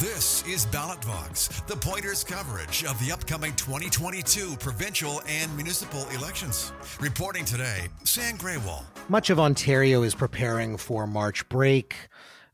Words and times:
This 0.00 0.46
is 0.46 0.64
Ballot 0.66 1.00
Box, 1.00 1.48
the 1.66 1.74
pointers 1.74 2.22
coverage 2.22 2.84
of 2.84 3.04
the 3.04 3.10
upcoming 3.10 3.52
2022 3.56 4.56
provincial 4.60 5.20
and 5.26 5.52
municipal 5.56 6.06
elections. 6.10 6.72
Reporting 7.00 7.44
today, 7.44 7.88
Sam 8.04 8.38
Grewal. 8.38 8.84
Much 9.08 9.30
of 9.30 9.40
Ontario 9.40 10.04
is 10.04 10.14
preparing 10.14 10.76
for 10.76 11.06
March 11.08 11.48
break. 11.48 11.96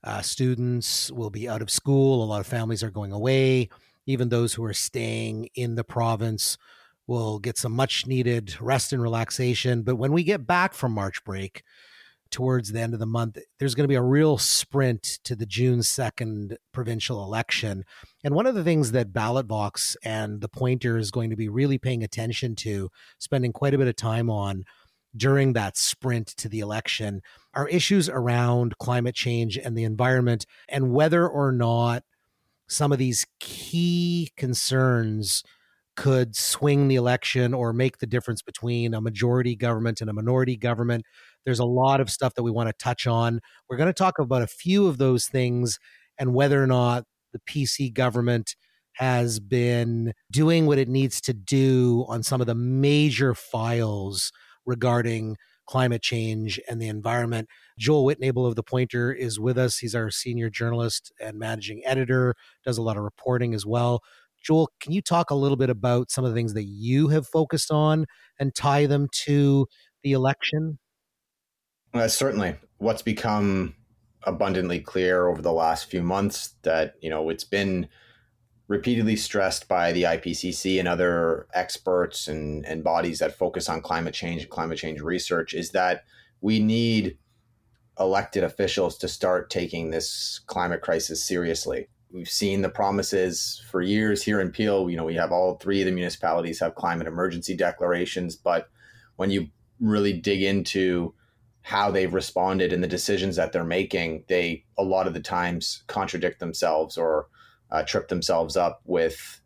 Uh, 0.03 0.23
students 0.23 1.11
will 1.13 1.29
be 1.29 1.47
out 1.47 1.61
of 1.61 1.71
school. 1.71 2.23
A 2.23 2.27
lot 2.27 2.41
of 2.41 2.47
families 2.47 2.83
are 2.83 2.91
going 2.91 3.13
away. 3.13 3.69
Even 4.07 4.31
those 4.31 4.55
who 4.55 4.65
are 4.65 4.73
staying 4.73 5.49
in 5.55 5.75
the 5.75 5.85
province 5.85 6.57
will 7.07 7.39
get 7.39 7.59
some 7.59 7.73
much 7.73 8.07
needed 8.07 8.61
rest 8.61 8.93
and 8.93 9.03
relaxation. 9.03 9.83
But 9.83 9.97
when 9.97 10.13
we 10.13 10.25
get 10.25 10.47
back 10.47 10.73
from 10.73 10.93
March 10.93 11.23
break, 11.25 11.63
towards 12.35 12.73
the 12.73 12.81
end 12.81 12.95
of 12.95 12.99
the 12.99 13.07
month, 13.07 13.39
there's 13.61 13.77
going 13.77 13.85
to 13.85 13.89
be 13.89 13.95
a 13.95 14.03
real 14.03 14.37
sprint 14.39 15.21
to 15.23 15.37
the 15.37 15.47
June 15.47 15.79
2nd 15.79 16.57
provincial 16.73 17.23
election. 17.23 17.85
And 18.25 18.35
one 18.35 18.47
of 18.47 18.57
the 18.57 18.65
things 18.65 18.91
that 18.91 19.13
Ballot 19.13 19.47
Box 19.47 19.97
and 20.05 20.41
the 20.41 20.49
Pointer 20.49 20.99
is 20.99 21.13
going 21.13 21.31
to 21.31 21.37
be 21.37 21.49
really 21.49 21.79
paying 21.79 22.03
attention 22.03 22.57
to, 22.57 22.91
spending 23.21 23.53
quite 23.53 23.73
a 23.73 23.79
bit 23.79 23.87
of 23.87 23.95
time 23.95 24.29
on 24.29 24.65
during 25.17 25.53
that 25.53 25.77
sprint 25.77 26.27
to 26.39 26.49
the 26.49 26.59
election, 26.59 27.23
are 27.55 27.69
issues 27.69 28.09
around 28.09 28.79
climate 28.79 29.15
change 29.15 29.57
and 29.57 29.79
the 29.79 29.85
environment 29.85 30.45
and 30.69 30.91
whether 30.91 31.29
or 31.29 31.53
not 31.53 32.03
some 32.67 32.91
of 32.91 32.99
these 32.99 33.25
key 33.39 34.33
concerns 34.37 35.45
could 35.97 36.35
swing 36.35 36.89
the 36.89 36.97
election 36.97 37.55
or 37.55 37.73
make 37.73 37.99
the 37.99 38.07
difference 38.07 38.43
between 38.43 38.95
a 38.95 39.01
majority 39.01 39.55
government 39.55 40.01
and 40.01 40.11
a 40.11 40.13
minority 40.13 40.57
government. 40.57 41.05
There's 41.45 41.59
a 41.59 41.65
lot 41.65 42.01
of 42.01 42.11
stuff 42.11 42.35
that 42.35 42.43
we 42.43 42.51
want 42.51 42.69
to 42.69 42.75
touch 42.79 43.07
on. 43.07 43.41
We're 43.69 43.77
going 43.77 43.89
to 43.89 43.93
talk 43.93 44.19
about 44.19 44.43
a 44.43 44.47
few 44.47 44.87
of 44.87 44.99
those 44.99 45.27
things 45.27 45.79
and 46.19 46.35
whether 46.35 46.63
or 46.63 46.67
not 46.67 47.05
the 47.33 47.41
PC 47.41 47.93
government 47.93 48.55
has 48.95 49.41
been 49.41 50.13
doing 50.31 50.67
what 50.67 50.79
it 50.79 50.89
needs 50.89 51.21
to 51.21 51.35
do 51.35 52.05
on 52.09 52.23
some 52.23 52.41
of 52.41 52.47
the 52.47 52.55
major 52.55 53.35
files 53.35 54.33
regarding 54.65 55.37
climate 55.67 56.03
change 56.03 56.61
and 56.69 56.81
the 56.81 56.89
environment. 56.89 57.49
Joel 57.79 58.05
Wittnebel 58.05 58.47
of 58.47 58.55
The 58.55 58.63
Pointer 58.63 59.13
is 59.13 59.41
with 59.41 59.59
us. 59.59 59.79
He's 59.79 59.95
our 59.95 60.11
senior 60.11 60.51
journalist 60.51 61.13
and 61.21 61.39
managing 61.39 61.83
editor, 61.85 62.35
does 62.65 62.79
a 62.79 62.83
lot 62.83 62.97
of 62.97 63.03
reporting 63.03 63.55
as 63.55 63.67
well. 63.67 64.03
Joel, 64.43 64.71
can 64.81 64.93
you 64.93 65.01
talk 65.01 65.31
a 65.31 65.35
little 65.35 65.57
bit 65.57 65.71
about 65.71 66.11
some 66.11 66.25
of 66.25 66.31
the 66.31 66.35
things 66.37 66.53
that 66.55 66.65
you 66.65 67.09
have 67.09 67.27
focused 67.27 67.71
on 67.71 68.05
and 68.39 68.55
tie 68.55 68.87
them 68.87 69.09
to 69.25 69.67
the 70.03 70.13
election? 70.13 70.79
Uh, 71.95 72.09
certainly. 72.09 72.57
What's 72.79 73.03
become 73.03 73.77
abundantly 74.25 74.81
clear 74.81 75.29
over 75.29 75.41
the 75.41 75.53
last 75.53 75.89
few 75.89 76.03
months 76.03 76.55
that, 76.63 76.95
you 77.01 77.09
know, 77.09 77.31
it's 77.31 77.45
been 77.45 77.89
repeatedly 78.67 79.15
stressed 79.15 79.69
by 79.69 79.93
the 79.93 80.03
IPCC 80.03 80.79
and 80.79 80.89
other 80.89 81.47
experts 81.55 82.27
and, 82.27 82.65
and 82.67 82.83
bodies 82.83 83.21
that 83.21 83.37
focus 83.37 83.69
on 83.69 83.81
climate 83.81 84.15
change 84.15 84.43
and 84.43 84.51
climate 84.51 84.79
change 84.79 85.01
research 85.01 85.55
is 85.55 85.71
that 85.71 86.05
we 86.41 86.59
need 86.59 87.17
elected 88.01 88.43
officials 88.43 88.99
to 88.99 89.07
start 89.07 89.51
taking 89.51 89.91
this 89.91 90.41
climate 90.47 90.81
crisis 90.81 91.25
seriously. 91.25 91.89
We've 92.11 92.29
seen 92.29 92.63
the 92.63 92.69
promises 92.69 93.63
for 93.71 93.83
years 93.83 94.23
here 94.23 94.41
in 94.41 94.51
Peel. 94.51 94.91
You 94.91 94.97
know, 94.97 95.05
we 95.05 95.15
have 95.15 95.31
all 95.31 95.57
three 95.57 95.81
of 95.83 95.87
the 95.87 95.93
municipalities 95.93 96.61
have 96.61 96.75
climate 96.75 97.07
emergency 97.07 97.55
declarations, 97.55 98.35
but 98.35 98.69
when 99.17 99.31
you 99.31 99.49
really 99.79 100.13
dig 100.13 100.43
into 100.43 101.15
how 101.65 101.91
they've 101.91 102.13
responded 102.13 102.75
and 102.75 102.85
the 102.85 102.89
decisions 102.89 103.37
that 103.37 103.51
they're 103.51 103.65
making, 103.65 104.23
they 104.29 104.63
a 104.77 104.85
lot 104.85 105.07
of 105.07 105.15
the 105.15 105.21
times 105.21 105.83
contradict 105.87 106.39
themselves 106.39 106.99
or 106.99 107.27
uh, 107.71 107.83
trip 107.83 108.09
themselves 108.09 108.55
up 108.55 108.83
with 108.85 109.41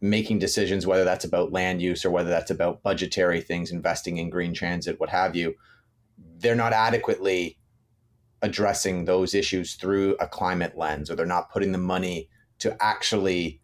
making 0.00 0.40
decisions, 0.40 0.88
whether 0.88 1.04
that's 1.04 1.24
about 1.24 1.52
land 1.52 1.80
use 1.80 2.04
or 2.04 2.10
whether 2.10 2.28
that's 2.28 2.50
about 2.50 2.82
budgetary 2.82 3.40
things, 3.40 3.70
investing 3.70 4.16
in 4.16 4.28
green 4.28 4.52
transit, 4.52 4.98
what 4.98 5.08
have 5.08 5.36
you. 5.36 5.54
They're 6.36 6.56
not 6.56 6.72
adequately 6.72 7.56
addressing 8.42 9.04
those 9.04 9.32
issues 9.32 9.74
through 9.74 10.16
a 10.18 10.26
climate 10.26 10.76
lens, 10.76 11.08
or 11.08 11.14
they're 11.14 11.26
not 11.26 11.52
putting 11.52 11.70
the 11.70 11.78
money 11.78 12.28
to 12.58 12.76
actually 12.82 13.60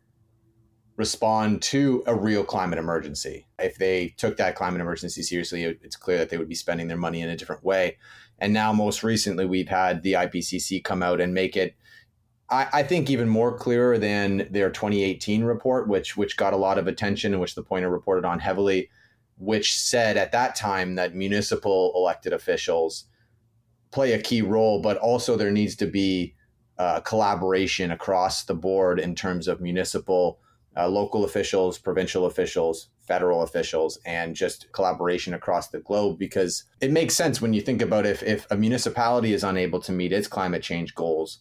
respond 0.97 1.62
to 1.62 2.03
a 2.06 2.14
real 2.14 2.44
climate 2.44 2.78
emergency. 2.78 3.47
If 3.58 3.76
they 3.76 4.08
took 4.19 4.36
that 4.36 4.54
climate 4.54 4.80
emergency 4.80 5.22
seriously, 5.22 5.64
it's 5.64 5.97
clear 5.97 6.19
that 6.19 6.28
they 6.28 6.38
would 6.38 6.48
be 6.48 6.54
spending 6.54 6.88
their 6.88 6.97
money 6.97 7.22
in 7.22 7.30
a 7.30 7.36
different 7.36 7.64
way. 7.64 7.97
And 8.38 8.53
now, 8.53 8.72
most 8.72 9.02
recently, 9.02 9.47
we've 9.47 9.69
had 9.69 10.02
the 10.02 10.14
IPCC 10.14 10.84
come 10.84 11.02
out 11.02 11.20
and 11.20 11.32
make 11.32 11.56
it, 11.56 11.76
I, 12.50 12.69
I 12.72 12.82
think, 12.82 13.08
even 13.08 13.28
more 13.28 13.56
clearer 13.56 13.98
than 13.98 14.48
their 14.50 14.70
2018 14.70 15.44
report, 15.44 15.88
which 15.88 16.16
which 16.16 16.36
got 16.36 16.52
a 16.52 16.58
lot 16.58 16.78
of 16.78 16.88
attention 16.88 17.32
and 17.32 17.41
which 17.41 17.54
the 17.54 17.62
Pointer 17.62 17.88
reported 17.88 18.25
on 18.26 18.41
heavily, 18.41 18.91
which 19.38 19.72
said 19.72 20.16
at 20.16 20.32
that 20.32 20.54
time 20.54 20.97
that 20.97 21.14
municipal 21.14 21.92
elected 21.94 22.32
officials 22.32 23.06
play 23.92 24.12
a 24.12 24.20
key 24.20 24.42
role, 24.42 24.82
but 24.82 24.97
also 24.98 25.36
there 25.36 25.50
needs 25.50 25.76
to 25.76 25.86
be 25.86 26.34
uh, 26.78 27.00
collaboration 27.00 27.92
across 27.92 28.44
the 28.44 28.54
board 28.54 28.98
in 28.98 29.14
terms 29.14 29.47
of 29.47 29.60
municipal 29.60 30.41
uh, 30.77 30.88
local 30.88 31.25
officials, 31.25 31.78
provincial 31.78 32.27
officials, 32.27 32.88
federal 33.06 33.43
officials, 33.43 33.99
and 34.06 34.34
just 34.34 34.71
collaboration 34.72 35.34
across 35.34 35.69
the 35.69 35.81
globe 35.81 36.19
because 36.19 36.65
it 36.81 36.91
makes 36.91 37.15
sense 37.15 37.41
when 37.41 37.53
you 37.53 37.60
think 37.60 37.83
about 37.83 38.06
if, 38.06 38.22
if 38.22 38.47
a 38.50 38.56
municipality 38.56 39.32
is 39.32 39.44
unable 39.44 39.81
to 39.81 39.93
meet 39.93 40.12
its 40.12 40.28
climate 40.28 40.62
change 40.62 40.94
goals, 40.94 41.41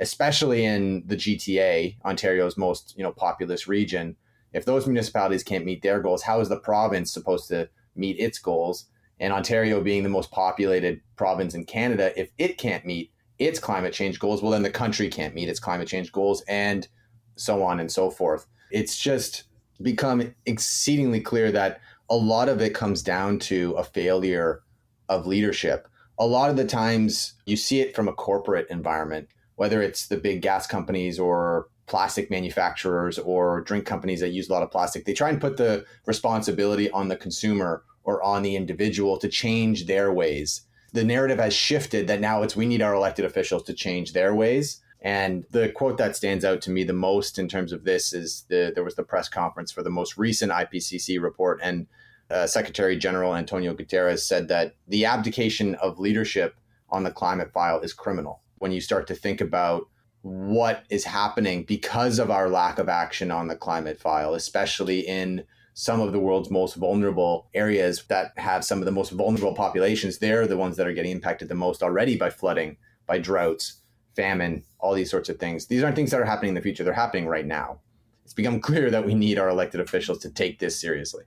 especially 0.00 0.64
in 0.64 1.04
the 1.06 1.16
GTA, 1.16 1.96
Ontario's 2.04 2.56
most 2.56 2.94
you 2.96 3.04
know 3.04 3.12
populous 3.12 3.68
region, 3.68 4.16
if 4.52 4.64
those 4.64 4.86
municipalities 4.86 5.44
can't 5.44 5.64
meet 5.64 5.82
their 5.82 6.00
goals, 6.00 6.22
how 6.22 6.40
is 6.40 6.48
the 6.48 6.58
province 6.58 7.12
supposed 7.12 7.48
to 7.48 7.68
meet 7.94 8.18
its 8.18 8.38
goals? 8.38 8.86
And 9.20 9.32
Ontario 9.32 9.80
being 9.80 10.02
the 10.02 10.08
most 10.08 10.32
populated 10.32 11.00
province 11.14 11.54
in 11.54 11.64
Canada, 11.64 12.18
if 12.18 12.32
it 12.38 12.58
can't 12.58 12.84
meet 12.84 13.12
its 13.38 13.60
climate 13.60 13.92
change 13.92 14.18
goals, 14.18 14.42
well, 14.42 14.50
then 14.50 14.62
the 14.62 14.70
country 14.70 15.08
can't 15.08 15.34
meet 15.34 15.48
its 15.48 15.60
climate 15.60 15.86
change 15.86 16.10
goals, 16.10 16.42
and 16.48 16.88
so 17.36 17.62
on 17.62 17.78
and 17.78 17.90
so 17.90 18.10
forth 18.10 18.46
it's 18.72 18.98
just 18.98 19.44
become 19.80 20.34
exceedingly 20.46 21.20
clear 21.20 21.52
that 21.52 21.80
a 22.10 22.16
lot 22.16 22.48
of 22.48 22.60
it 22.60 22.74
comes 22.74 23.02
down 23.02 23.38
to 23.38 23.72
a 23.72 23.84
failure 23.84 24.62
of 25.08 25.26
leadership. 25.26 25.88
A 26.18 26.26
lot 26.26 26.50
of 26.50 26.56
the 26.56 26.66
times 26.66 27.34
you 27.46 27.56
see 27.56 27.80
it 27.80 27.94
from 27.94 28.08
a 28.08 28.12
corporate 28.12 28.66
environment, 28.70 29.28
whether 29.56 29.82
it's 29.82 30.06
the 30.06 30.16
big 30.16 30.42
gas 30.42 30.66
companies 30.66 31.18
or 31.18 31.68
plastic 31.86 32.30
manufacturers 32.30 33.18
or 33.18 33.60
drink 33.62 33.84
companies 33.84 34.20
that 34.20 34.30
use 34.30 34.48
a 34.48 34.52
lot 34.52 34.62
of 34.62 34.70
plastic. 34.70 35.04
They 35.04 35.14
try 35.14 35.30
and 35.30 35.40
put 35.40 35.56
the 35.56 35.84
responsibility 36.06 36.90
on 36.90 37.08
the 37.08 37.16
consumer 37.16 37.82
or 38.04 38.22
on 38.22 38.42
the 38.42 38.56
individual 38.56 39.18
to 39.18 39.28
change 39.28 39.86
their 39.86 40.12
ways. 40.12 40.62
The 40.92 41.04
narrative 41.04 41.38
has 41.38 41.54
shifted 41.54 42.06
that 42.08 42.20
now 42.20 42.42
it's 42.42 42.56
we 42.56 42.66
need 42.66 42.82
our 42.82 42.94
elected 42.94 43.24
officials 43.24 43.62
to 43.64 43.74
change 43.74 44.12
their 44.12 44.34
ways 44.34 44.80
and 45.02 45.44
the 45.50 45.68
quote 45.68 45.98
that 45.98 46.14
stands 46.14 46.44
out 46.44 46.62
to 46.62 46.70
me 46.70 46.84
the 46.84 46.92
most 46.92 47.36
in 47.36 47.48
terms 47.48 47.72
of 47.72 47.82
this 47.82 48.12
is 48.12 48.44
the 48.48 48.70
there 48.72 48.84
was 48.84 48.94
the 48.94 49.02
press 49.02 49.28
conference 49.28 49.72
for 49.72 49.82
the 49.82 49.90
most 49.90 50.16
recent 50.16 50.52
IPCC 50.52 51.20
report, 51.20 51.58
and 51.62 51.88
uh, 52.30 52.46
Secretary 52.46 52.96
General 52.96 53.34
Antonio 53.34 53.74
Guterres 53.74 54.20
said 54.20 54.46
that 54.48 54.76
the 54.86 55.04
abdication 55.04 55.74
of 55.76 55.98
leadership 55.98 56.54
on 56.88 57.02
the 57.02 57.10
climate 57.10 57.52
file 57.52 57.80
is 57.80 57.92
criminal. 57.92 58.42
When 58.58 58.70
you 58.70 58.80
start 58.80 59.08
to 59.08 59.14
think 59.14 59.40
about 59.40 59.88
what 60.22 60.84
is 60.88 61.04
happening 61.04 61.64
because 61.64 62.20
of 62.20 62.30
our 62.30 62.48
lack 62.48 62.78
of 62.78 62.88
action 62.88 63.32
on 63.32 63.48
the 63.48 63.56
climate 63.56 63.98
file, 63.98 64.34
especially 64.34 65.00
in 65.00 65.42
some 65.74 66.00
of 66.00 66.12
the 66.12 66.20
world's 66.20 66.50
most 66.50 66.76
vulnerable 66.76 67.48
areas 67.54 68.04
that 68.08 68.30
have 68.36 68.64
some 68.64 68.78
of 68.78 68.84
the 68.84 68.92
most 68.92 69.10
vulnerable 69.10 69.54
populations, 69.54 70.18
they're 70.18 70.46
the 70.46 70.56
ones 70.56 70.76
that 70.76 70.86
are 70.86 70.92
getting 70.92 71.10
impacted 71.10 71.48
the 71.48 71.56
most 71.56 71.82
already 71.82 72.16
by 72.16 72.30
flooding, 72.30 72.76
by 73.04 73.18
droughts 73.18 73.81
famine, 74.14 74.64
all 74.78 74.94
these 74.94 75.10
sorts 75.10 75.28
of 75.28 75.38
things. 75.38 75.66
These 75.66 75.82
aren't 75.82 75.96
things 75.96 76.10
that 76.10 76.20
are 76.20 76.24
happening 76.24 76.50
in 76.50 76.54
the 76.54 76.60
future, 76.60 76.84
they're 76.84 76.92
happening 76.92 77.26
right 77.26 77.46
now. 77.46 77.80
It's 78.24 78.34
become 78.34 78.60
clear 78.68 78.90
that 78.90 79.04
we 79.04 79.14
need 79.14 79.38
our 79.38 79.48
elected 79.48 79.80
officials 79.80 80.18
to 80.20 80.30
take 80.30 80.58
this 80.58 80.80
seriously. 80.80 81.24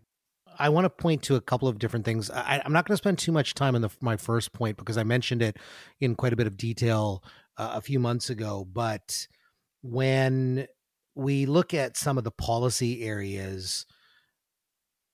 I 0.58 0.70
want 0.70 0.86
to 0.86 0.90
point 0.90 1.24
to 1.24 1.36
a 1.36 1.42
couple 1.42 1.68
of 1.68 1.80
different 1.80 2.06
things. 2.06 2.30
I, 2.30 2.62
am 2.64 2.72
not 2.72 2.88
going 2.88 2.94
to 2.94 2.98
spend 2.98 3.20
too 3.20 3.32
much 3.32 3.54
time 3.56 3.76
on 3.76 3.82
the, 3.82 3.90
my 4.02 4.16
first 4.16 4.54
point 4.54 4.78
because 4.78 4.98
I 4.98 5.04
mentioned 5.04 5.42
it 5.42 5.58
in 6.00 6.16
quite 6.16 6.34
a 6.34 6.38
bit 6.38 6.48
of 6.48 6.56
detail 6.56 7.24
uh, 7.58 7.72
a 7.76 7.82
few 7.82 8.00
months 8.00 8.30
ago. 8.30 8.66
But 8.72 9.28
when 9.82 10.68
we 11.14 11.46
look 11.46 11.74
at 11.74 11.98
some 11.98 12.18
of 12.18 12.24
the 12.24 12.32
policy 12.32 13.04
areas 13.04 13.86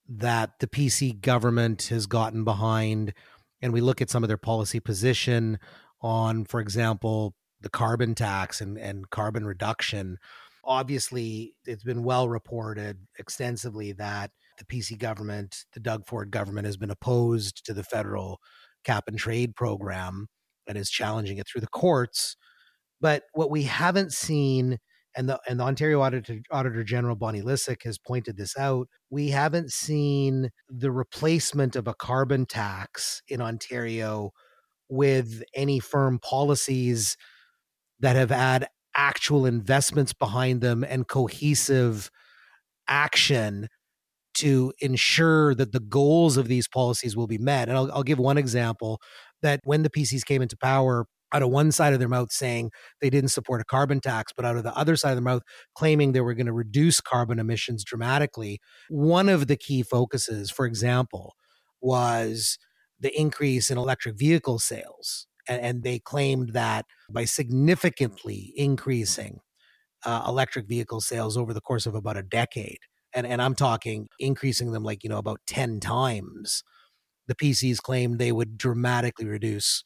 that 0.08 0.60
the 0.60 0.68
PC 0.68 1.20
government 1.22 1.84
has 1.84 2.06
gotten 2.06 2.44
behind, 2.44 3.14
and 3.62 3.72
we 3.74 3.82
look 3.82 4.02
at 4.02 4.10
some 4.10 4.24
of 4.24 4.28
their 4.28 4.38
policy 4.38 4.80
position 4.80 5.60
on, 6.02 6.46
for 6.46 6.60
example, 6.60 7.36
the 7.62 7.70
carbon 7.70 8.16
tax 8.16 8.62
and, 8.62 8.78
and 8.78 9.10
carbon 9.10 9.46
reduction. 9.46 10.18
Obviously, 10.64 11.54
it's 11.66 11.84
been 11.84 12.04
well 12.04 12.30
reported 12.30 13.08
extensively 13.18 13.94
that 13.94 14.32
the 14.58 14.66
PC 14.66 14.98
government, 14.98 15.66
the 15.74 15.80
Doug 15.80 16.06
Ford 16.06 16.32
government, 16.32 16.66
has 16.66 16.78
been 16.78 16.92
opposed 16.92 17.66
to 17.66 17.74
the 17.74 17.84
federal 17.84 18.40
cap 18.84 19.06
and 19.08 19.18
trade 19.18 19.56
program 19.56 20.28
and 20.68 20.78
is 20.78 20.90
challenging 20.90 21.38
it 21.38 21.48
through 21.48 21.62
the 21.62 21.68
courts. 21.68 22.36
But 23.00 23.24
what 23.34 23.50
we 23.50 23.64
haven't 23.64 24.14
seen, 24.14 24.78
and 25.16 25.28
the 25.28 25.40
and 25.48 25.60
the 25.60 25.64
Ontario 25.64 26.02
Auditor, 26.02 26.40
Auditor 26.52 26.84
General 26.84 27.16
Bonnie 27.16 27.42
Lysyk 27.42 27.84
has 27.84 27.98
pointed 27.98 28.38
this 28.38 28.56
out, 28.58 28.88
we 29.10 29.30
haven't 29.30 29.72
seen 29.72 30.50
the 30.70 30.92
replacement 30.92 31.76
of 31.76 31.88
a 31.88 31.96
carbon 31.96 32.46
tax 32.46 33.22
in 33.28 33.42
Ontario 33.42 34.32
with 34.88 35.42
any 35.56 35.80
firm 35.80 36.20
policies 36.20 37.18
that 38.02 38.16
have 38.16 38.32
had 38.32 38.68
actual 38.96 39.46
investments 39.46 40.14
behind 40.14 40.62
them 40.62 40.84
and 40.84 41.08
cohesive 41.08 42.12
action 42.88 43.68
to 44.34 44.74
ensure 44.80 45.56
that 45.56 45.72
the 45.72 45.80
goals 45.80 46.38
of 46.38 46.48
these 46.48 46.68
policies 46.68 47.16
will 47.16 47.28
be 47.28 47.38
met. 47.38 47.70
And 47.70 47.78
I'll, 47.78 47.92
I'll 47.92 48.04
give 48.04 48.20
one 48.20 48.38
example 48.38 49.00
that 49.42 49.62
when 49.64 49.84
the 49.84 49.90
PCs 49.90 50.26
came 50.26 50.42
into 50.42 50.58
power, 50.58 51.06
out 51.34 51.42
of 51.42 51.50
one 51.50 51.72
side 51.72 51.94
of 51.94 52.00
their 52.00 52.10
mouth 52.10 52.32
saying 52.32 52.72
they 53.00 53.10
didn't 53.10 53.30
support 53.30 53.62
a 53.62 53.66
carbon 53.66 54.02
tax, 54.02 54.34
but 54.36 54.46
out 54.46 54.58
of 54.58 54.64
the 54.64 54.76
other 54.76 54.96
side 54.96 55.12
of 55.12 55.16
their 55.16 55.24
mouth 55.24 55.44
claiming 55.76 56.12
they 56.12 56.22
were 56.22 56.34
going 56.34 56.46
to 56.46 56.54
reduce 56.54 57.00
carbon 57.00 57.40
emissions 57.40 57.84
dramatically. 57.84 58.60
One 58.90 59.30
of 59.30 59.48
the 59.48 59.56
key 59.56 59.84
focuses, 59.84 60.52
for 60.52 60.66
example, 60.66 61.36
was 61.82 62.58
the 63.00 63.18
increase 63.18 63.72
in 63.72 63.78
electric 63.78 64.18
vehicle 64.18 64.60
sales. 64.60 65.28
And, 65.52 65.62
and 65.62 65.84
they 65.84 66.00
claimed 66.00 66.54
that 66.54 66.86
by 67.10 67.26
significantly 67.26 68.54
increasing 68.56 69.40
uh, 70.06 70.24
electric 70.28 70.68
vehicle 70.68 71.02
sales 71.02 71.38
over 71.38 71.54
the 71.54 71.62
course 71.62 71.86
of 71.86 71.94
about 71.94 72.18
a 72.18 72.24
decade, 72.24 72.80
and, 73.14 73.28
and 73.28 73.42
I'm 73.42 73.56
talking 73.56 74.08
increasing 74.20 74.72
them 74.72 74.84
like, 74.84 75.04
you 75.04 75.10
know, 75.10 75.18
about 75.18 75.42
10 75.48 75.80
times, 75.80 76.64
the 77.28 77.36
PCs 77.36 77.82
claimed 77.82 78.18
they 78.18 78.32
would 78.32 78.58
dramatically 78.58 79.26
reduce 79.26 79.84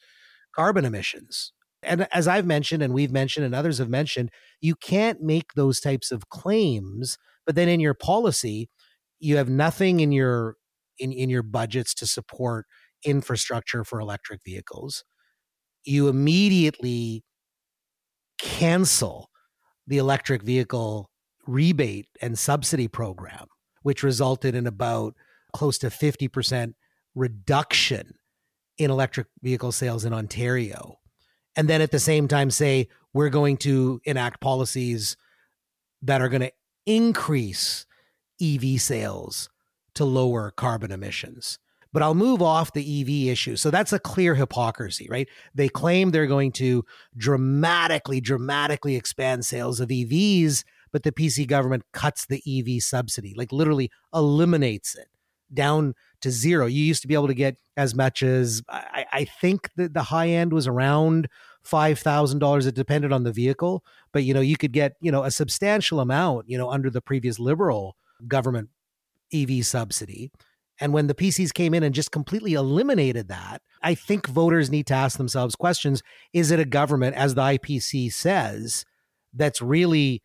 carbon 0.55 0.85
emissions. 0.85 1.51
And 1.83 2.07
as 2.13 2.27
I've 2.27 2.45
mentioned, 2.45 2.81
and 2.81 2.93
we've 2.93 3.11
mentioned, 3.11 3.45
and 3.45 3.53
others 3.53 3.77
have 3.77 3.89
mentioned, 3.89 4.29
you 4.61 4.75
can't 4.75 5.21
make 5.21 5.53
those 5.53 5.79
types 5.79 6.11
of 6.11 6.29
claims, 6.29 7.17
but 7.45 7.55
then 7.55 7.69
in 7.69 7.79
your 7.79 7.93
policy, 7.93 8.69
you 9.19 9.37
have 9.37 9.49
nothing 9.49 9.99
in 9.99 10.11
your 10.11 10.55
in, 10.97 11.11
in 11.11 11.29
your 11.29 11.43
budgets 11.43 11.93
to 11.95 12.07
support 12.07 12.65
infrastructure 13.03 13.83
for 13.83 13.99
electric 13.99 14.41
vehicles. 14.45 15.03
You 15.85 16.07
immediately 16.07 17.23
cancel 18.37 19.29
the 19.87 19.97
electric 19.97 20.41
vehicle 20.41 21.09
rebate 21.47 22.07
and 22.21 22.37
subsidy 22.37 22.87
program, 22.87 23.45
which 23.83 24.03
resulted 24.03 24.55
in 24.55 24.67
about 24.67 25.15
close 25.53 25.77
to 25.77 25.87
50% 25.87 26.73
reduction 27.13 28.15
in 28.77 28.91
electric 28.91 29.27
vehicle 29.41 29.71
sales 29.71 30.05
in 30.05 30.13
Ontario. 30.13 30.97
And 31.55 31.69
then 31.69 31.81
at 31.81 31.91
the 31.91 31.99
same 31.99 32.27
time, 32.27 32.51
say, 32.51 32.89
we're 33.13 33.29
going 33.29 33.57
to 33.57 34.01
enact 34.03 34.41
policies 34.41 35.15
that 36.01 36.21
are 36.21 36.29
going 36.29 36.41
to 36.41 36.51
increase 36.85 37.85
EV 38.41 38.81
sales 38.81 39.49
to 39.93 40.03
lower 40.03 40.51
carbon 40.51 40.91
emissions. 40.91 41.57
But 41.95 42.03
I'll 42.03 42.13
move 42.13 42.41
off 42.41 42.73
the 42.73 43.01
EV 43.01 43.31
issue. 43.31 43.55
So 43.55 43.71
that's 43.71 43.93
a 43.93 43.99
clear 43.99 44.35
hypocrisy, 44.35 45.07
right? 45.09 45.29
They 45.53 45.69
claim 45.69 46.11
they're 46.11 46.27
going 46.27 46.51
to 46.53 46.83
dramatically, 47.15 48.19
dramatically 48.19 48.97
expand 48.97 49.45
sales 49.45 49.79
of 49.79 49.87
EVs, 49.87 50.65
but 50.91 51.03
the 51.03 51.13
PC 51.13 51.47
government 51.47 51.85
cuts 51.93 52.25
the 52.25 52.43
EV 52.45 52.83
subsidy, 52.83 53.33
like 53.37 53.53
literally 53.53 53.89
eliminates 54.13 54.93
it 54.95 55.07
down 55.53 55.93
to 56.19 56.31
zero. 56.31 56.65
You 56.65 56.83
used 56.83 57.01
to 57.03 57.07
be 57.07 57.13
able 57.13 57.27
to 57.27 57.33
get 57.33 57.55
as 57.77 57.95
much 57.95 58.21
as 58.23 58.61
I, 58.67 59.05
I 59.13 59.23
think 59.23 59.69
that 59.77 59.93
the 59.93 60.03
high 60.03 60.27
end 60.27 60.51
was 60.51 60.67
around 60.67 61.29
five 61.63 61.99
thousand 61.99 62.39
dollars. 62.39 62.65
It 62.65 62.75
depended 62.75 63.13
on 63.13 63.23
the 63.23 63.31
vehicle, 63.31 63.85
but 64.11 64.23
you 64.23 64.33
know 64.33 64.41
you 64.41 64.57
could 64.57 64.73
get 64.73 64.97
you 64.99 65.13
know 65.13 65.23
a 65.23 65.31
substantial 65.31 66.01
amount 66.01 66.49
you 66.49 66.57
know 66.57 66.69
under 66.69 66.89
the 66.89 67.01
previous 67.01 67.39
liberal 67.39 67.95
government 68.27 68.67
EV 69.33 69.65
subsidy. 69.65 70.29
And 70.79 70.91
when 70.91 71.07
the 71.07 71.15
PCs 71.15 71.53
came 71.53 71.73
in 71.73 71.83
and 71.83 71.95
just 71.95 72.11
completely 72.11 72.53
eliminated 72.53 73.29
that, 73.29 73.61
I 73.81 73.95
think 73.95 74.27
voters 74.27 74.69
need 74.69 74.87
to 74.87 74.93
ask 74.93 75.17
themselves 75.17 75.55
questions: 75.55 76.03
Is 76.33 76.51
it 76.51 76.59
a 76.59 76.65
government, 76.65 77.15
as 77.15 77.35
the 77.35 77.41
IPC 77.41 78.11
says, 78.11 78.85
that's 79.33 79.61
really 79.61 80.21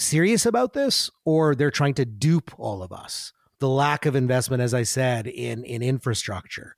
serious 0.00 0.46
about 0.46 0.72
this 0.72 1.10
or 1.24 1.54
they're 1.54 1.70
trying 1.70 1.94
to 1.94 2.04
dupe 2.04 2.52
all 2.58 2.82
of 2.82 2.92
us. 2.92 3.32
The 3.60 3.68
lack 3.68 4.06
of 4.06 4.16
investment, 4.16 4.62
as 4.62 4.72
I 4.74 4.82
said, 4.82 5.26
in, 5.26 5.64
in 5.64 5.82
infrastructure. 5.82 6.76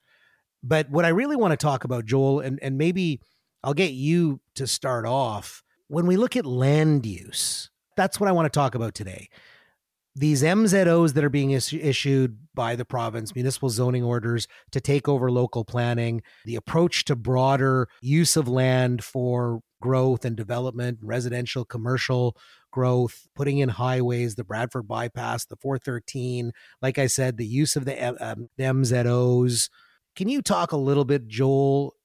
But 0.61 0.89
what 0.89 1.05
I 1.05 1.09
really 1.09 1.35
want 1.35 1.51
to 1.51 1.57
talk 1.57 1.83
about, 1.83 2.05
Joel, 2.05 2.41
and, 2.41 2.59
and 2.61 2.77
maybe 2.77 3.21
I'll 3.63 3.73
get 3.73 3.93
you 3.93 4.41
to 4.55 4.67
start 4.67 5.05
off. 5.05 5.63
When 5.87 6.05
we 6.05 6.17
look 6.17 6.35
at 6.35 6.45
land 6.45 7.05
use, 7.05 7.69
that's 7.95 8.19
what 8.19 8.27
I 8.27 8.33
want 8.33 8.51
to 8.51 8.57
talk 8.57 8.75
about 8.75 8.93
today. 8.93 9.29
These 10.15 10.43
MZOs 10.43 11.13
that 11.13 11.23
are 11.23 11.29
being 11.29 11.51
is- 11.51 11.73
issued 11.73 12.37
by 12.53 12.75
the 12.75 12.85
province, 12.85 13.33
municipal 13.33 13.69
zoning 13.69 14.03
orders 14.03 14.47
to 14.71 14.79
take 14.79 15.09
over 15.09 15.31
local 15.31 15.65
planning, 15.65 16.21
the 16.45 16.55
approach 16.55 17.05
to 17.05 17.15
broader 17.15 17.87
use 18.01 18.37
of 18.37 18.47
land 18.47 19.03
for 19.03 19.61
growth 19.81 20.23
and 20.23 20.35
development, 20.35 20.99
residential, 21.01 21.65
commercial 21.65 22.37
growth, 22.71 23.27
putting 23.35 23.57
in 23.57 23.69
highways, 23.69 24.35
the 24.35 24.43
Bradford 24.43 24.87
bypass, 24.87 25.45
the 25.45 25.55
413. 25.55 26.51
Like 26.81 26.97
I 26.99 27.07
said, 27.07 27.37
the 27.37 27.45
use 27.45 27.75
of 27.75 27.85
the, 27.85 27.99
um, 28.23 28.49
the 28.57 28.63
MZOs. 28.65 29.69
Can 30.15 30.29
you 30.29 30.41
talk 30.41 30.71
a 30.71 30.77
little 30.77 31.05
bit, 31.05 31.27
Joel, 31.27 31.95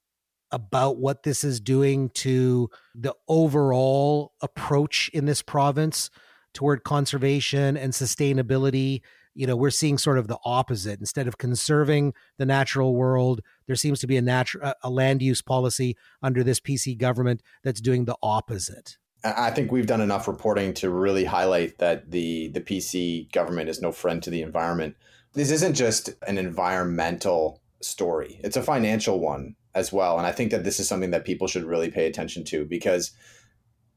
about 0.51 0.97
what 0.97 1.25
this 1.25 1.45
is 1.45 1.61
doing 1.61 2.09
to 2.11 2.71
the 2.95 3.15
overall 3.29 4.33
approach 4.41 5.11
in 5.13 5.27
this 5.27 5.43
province 5.43 6.11
toward 6.59 6.83
conservation 6.83 7.77
and 7.77 7.93
sustainability? 7.93 9.01
You 9.33 9.47
know, 9.47 9.55
we're 9.55 9.71
seeing 9.71 9.97
sort 9.97 10.19
of 10.19 10.27
the 10.27 10.39
opposite. 10.45 10.99
Instead 10.99 11.29
of 11.29 11.39
conserving 11.39 12.15
the 12.37 12.45
natural 12.45 12.97
world, 12.97 13.43
there 13.69 13.77
seems 13.77 14.01
to 14.01 14.09
be 14.09 14.17
a 14.17 14.23
natural 14.23 14.73
a 14.83 14.91
land 14.91 15.23
use 15.23 15.41
policy 15.41 15.97
under 16.21 16.43
this 16.43 16.59
PC 16.59 16.99
government 16.99 17.45
that's 17.63 17.81
doing 17.81 18.07
the 18.07 18.17
opposite. 18.25 18.97
I 19.23 19.53
think 19.53 19.71
we've 19.71 19.87
done 19.87 20.01
enough 20.01 20.27
reporting 20.27 20.75
to 20.75 20.91
really 20.91 21.25
highlight 21.25 21.79
that 21.79 22.11
the 22.11 22.49
the 22.49 22.61
PC 22.61 23.31
government 23.31 23.69
is 23.69 23.81
no 23.81 23.93
friend 23.93 24.21
to 24.25 24.31
the 24.31 24.43
environment. 24.43 24.97
This 25.35 25.53
isn't 25.53 25.75
just 25.75 26.11
an 26.27 26.39
environmental 26.39 27.63
story; 27.81 28.41
it's 28.43 28.57
a 28.57 28.63
financial 28.65 29.21
one 29.21 29.55
as 29.77 29.93
well. 29.93 30.19
And 30.19 30.27
I 30.27 30.33
think 30.33 30.51
that 30.51 30.65
this 30.65 30.81
is 30.81 30.89
something 30.89 31.13
that 31.13 31.25
people 31.25 31.47
should 31.47 31.65
really 31.65 31.91
pay 31.91 32.07
attention 32.07 32.43
to 32.47 32.65
because 32.65 33.13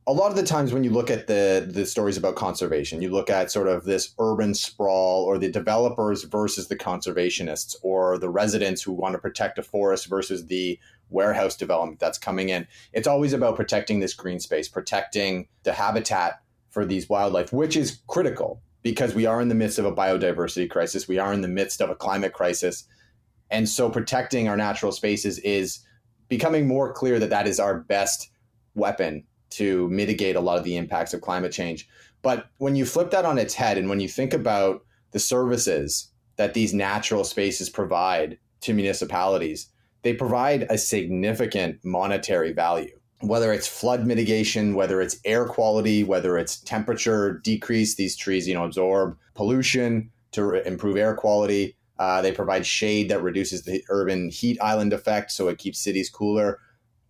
a 0.08 0.14
lot 0.14 0.32
of 0.32 0.36
the 0.36 0.44
times 0.44 0.74
when 0.74 0.84
you 0.84 0.90
look 0.90 1.12
at 1.12 1.28
the 1.28 1.68
the 1.70 1.86
stories 1.86 2.18
about 2.18 2.36
conservation, 2.36 3.02
you 3.02 3.10
look 3.10 3.30
at 3.30 3.52
sort 3.52 3.68
of 3.68 3.86
this 3.86 4.14
urban 4.20 4.54
sprawl 4.54 5.24
or 5.24 5.38
the 5.38 5.52
developers 5.52 6.24
versus 6.24 6.68
the 6.68 6.76
conservationists 6.76 7.76
or 7.84 8.18
the 8.18 8.30
residents 8.30 8.82
who 8.82 8.94
want 8.94 9.14
to 9.14 9.20
protect 9.20 9.60
a 9.60 9.64
forest 9.64 10.08
versus 10.08 10.48
the 10.48 10.80
warehouse 11.10 11.56
development 11.56 12.00
that's 12.00 12.18
coming 12.18 12.50
in. 12.50 12.68
It's 12.94 13.08
always 13.08 13.34
about 13.34 13.56
protecting 13.56 14.00
this 14.00 14.14
green 14.14 14.40
space, 14.40 14.68
protecting 14.68 15.48
the 15.64 15.74
habitat 15.74 16.42
for 16.72 16.86
these 16.86 17.08
wildlife, 17.08 17.54
which 17.54 17.76
is 17.76 18.00
critical 18.08 18.62
because 18.82 19.14
we 19.14 19.28
are 19.28 19.40
in 19.40 19.50
the 19.50 19.56
midst 19.56 19.78
of 19.78 19.86
a 19.86 19.92
biodiversity 19.92 20.70
crisis. 20.70 21.08
We 21.08 21.20
are 21.20 21.34
in 21.34 21.42
the 21.42 21.48
midst 21.48 21.82
of 21.82 21.92
a 21.92 21.96
climate 21.96 22.34
crisis. 22.34 22.86
And 23.52 23.70
so 23.70 23.90
protecting 23.90 24.48
our 24.48 24.58
natural 24.58 24.94
spaces 24.94 25.38
is 25.40 25.86
becoming 26.28 26.68
more 26.68 26.92
clear 26.92 27.20
that 27.20 27.30
that 27.30 27.48
is 27.48 27.60
our 27.60 27.78
best 27.78 28.32
weapon 28.74 29.26
to 29.52 29.88
mitigate 29.90 30.36
a 30.36 30.42
lot 30.42 30.58
of 30.58 30.64
the 30.64 30.78
impacts 30.78 31.14
of 31.14 31.22
climate 31.22 31.52
change. 31.52 31.88
But 32.22 32.50
when 32.58 32.76
you 32.76 32.86
flip 32.86 33.12
that 33.12 33.26
on 33.26 33.38
its 33.38 33.54
head 33.54 33.78
and 33.78 33.90
when 33.90 34.00
you 34.00 34.08
think 34.08 34.34
about 34.34 34.86
the 35.12 35.20
services 35.20 36.12
that 36.38 36.54
these 36.54 36.74
natural 36.74 37.24
spaces 37.24 37.70
provide 37.70 38.38
to 38.62 38.74
municipalities, 38.74 39.68
they 40.04 40.14
provide 40.14 40.68
a 40.70 40.78
significant 40.78 41.84
monetary 41.84 42.54
value. 42.54 42.98
Whether 43.22 43.54
it's 43.54 43.68
flood 43.68 44.08
mitigation, 44.08 44.74
whether 44.74 45.00
it's 45.00 45.20
air 45.26 45.46
quality, 45.46 46.04
whether 46.04 46.38
it's 46.38 46.60
temperature 46.62 47.40
decrease, 47.44 47.96
these 47.96 48.16
trees, 48.16 48.48
you 48.48 48.56
know, 48.56 48.64
absorb 48.64 49.16
pollution 49.36 50.10
to 50.32 50.44
re- 50.44 50.62
improve 50.66 50.98
air 50.98 51.16
quality. 51.16 51.76
Uh, 52.00 52.22
they 52.22 52.32
provide 52.32 52.66
shade 52.66 53.10
that 53.10 53.22
reduces 53.22 53.64
the 53.64 53.84
urban 53.90 54.30
heat 54.30 54.58
island 54.60 54.92
effect, 54.92 55.32
so 55.32 55.50
it 55.50 55.60
keeps 55.60 55.78
cities 55.78 56.10
cooler. 56.10 56.60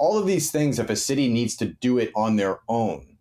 All 0.02 0.18
of 0.18 0.26
these 0.26 0.50
things, 0.50 0.80
if 0.80 0.90
a 0.90 0.96
city 0.96 1.32
needs 1.32 1.56
to 1.58 1.68
do 1.68 2.00
it 2.00 2.12
on 2.16 2.36
their 2.36 2.58
own 2.68 3.18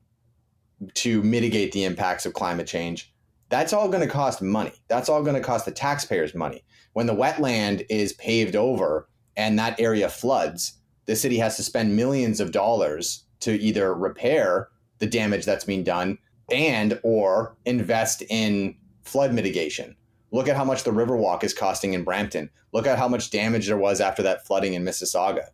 to 0.95 1.23
mitigate 1.23 1.73
the 1.73 1.85
impacts 1.85 2.25
of 2.25 2.33
climate 2.33 2.67
change, 2.67 3.13
that's 3.51 3.75
all 3.75 3.87
going 3.91 4.01
to 4.01 4.09
cost 4.09 4.41
money. 4.41 4.73
That's 4.89 5.11
all 5.11 5.23
going 5.23 5.35
to 5.35 5.43
cost 5.43 5.67
the 5.67 5.73
taxpayers 5.73 6.35
money. 6.35 6.65
When 6.95 7.05
the 7.05 7.15
wetland 7.15 7.85
is 7.91 8.15
paved 8.15 8.57
over 8.57 9.11
and 9.37 9.59
that 9.59 9.79
area 9.79 10.09
floods, 10.09 10.79
the 11.05 11.17
city 11.17 11.37
has 11.37 11.57
to 11.57 11.63
spend 11.63 11.97
millions 11.97 12.41
of 12.41 12.51
dollars 12.51 13.25
to 13.41 13.61
either 13.61 13.93
repair 13.93 14.69
the 15.01 15.07
damage 15.07 15.45
that's 15.45 15.67
being 15.67 15.85
done 15.85 16.17
and 16.51 16.99
or 17.03 17.59
invest 17.67 18.23
in 18.31 18.75
flood 19.05 19.35
mitigation. 19.35 19.95
Look 20.31 20.49
at 20.49 20.57
how 20.57 20.65
much 20.65 20.85
the 20.85 20.93
Riverwalk 20.93 21.45
is 21.45 21.53
costing 21.53 21.93
in 21.93 22.05
Brampton. 22.05 22.49
Look 22.73 22.87
at 22.87 22.99
how 22.99 23.07
much 23.07 23.31
damage 23.31 23.67
there 23.67 23.77
was 23.77 24.01
after 24.01 24.23
that 24.23 24.47
flooding 24.47 24.73
in 24.73 24.83
Mississauga. 24.83 25.49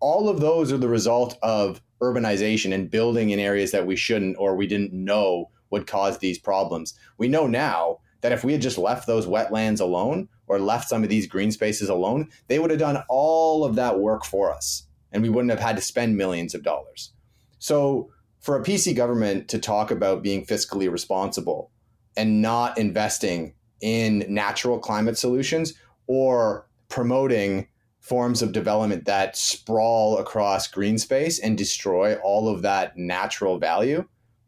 All 0.00 0.28
of 0.28 0.40
those 0.40 0.72
are 0.72 0.78
the 0.78 0.88
result 0.88 1.38
of 1.42 1.80
urbanization 2.00 2.74
and 2.74 2.90
building 2.90 3.30
in 3.30 3.38
areas 3.38 3.70
that 3.72 3.86
we 3.86 3.96
shouldn't 3.96 4.36
or 4.38 4.56
we 4.56 4.66
didn't 4.66 4.92
know 4.92 5.50
would 5.70 5.86
cause 5.86 6.18
these 6.18 6.38
problems. 6.38 6.94
We 7.18 7.28
know 7.28 7.46
now 7.46 7.98
that 8.22 8.32
if 8.32 8.42
we 8.42 8.52
had 8.52 8.62
just 8.62 8.78
left 8.78 9.06
those 9.06 9.26
wetlands 9.26 9.80
alone 9.80 10.28
or 10.46 10.58
left 10.58 10.88
some 10.88 11.02
of 11.02 11.08
these 11.08 11.26
green 11.26 11.52
spaces 11.52 11.88
alone, 11.88 12.28
they 12.48 12.58
would 12.58 12.70
have 12.70 12.78
done 12.80 13.02
all 13.08 13.64
of 13.64 13.76
that 13.76 14.00
work 14.00 14.24
for 14.24 14.52
us 14.52 14.86
and 15.12 15.22
we 15.22 15.28
wouldn't 15.28 15.50
have 15.50 15.60
had 15.60 15.76
to 15.76 15.82
spend 15.82 16.16
millions 16.16 16.54
of 16.54 16.62
dollars. 16.62 17.12
So, 17.58 18.10
for 18.40 18.56
a 18.56 18.62
PC 18.62 18.96
government 18.96 19.48
to 19.48 19.58
talk 19.58 19.90
about 19.90 20.22
being 20.22 20.46
fiscally 20.46 20.90
responsible 20.90 21.70
and 22.16 22.40
not 22.40 22.78
investing 22.78 23.52
in 23.82 24.24
natural 24.28 24.78
climate 24.78 25.18
solutions 25.18 25.74
or 26.06 26.66
promoting 26.88 27.68
forms 28.00 28.42
of 28.42 28.52
development 28.52 29.04
that 29.04 29.36
sprawl 29.36 30.18
across 30.18 30.66
green 30.66 30.98
space 30.98 31.38
and 31.38 31.56
destroy 31.56 32.16
all 32.16 32.48
of 32.48 32.62
that 32.62 32.96
natural 32.96 33.58
value. 33.58 34.06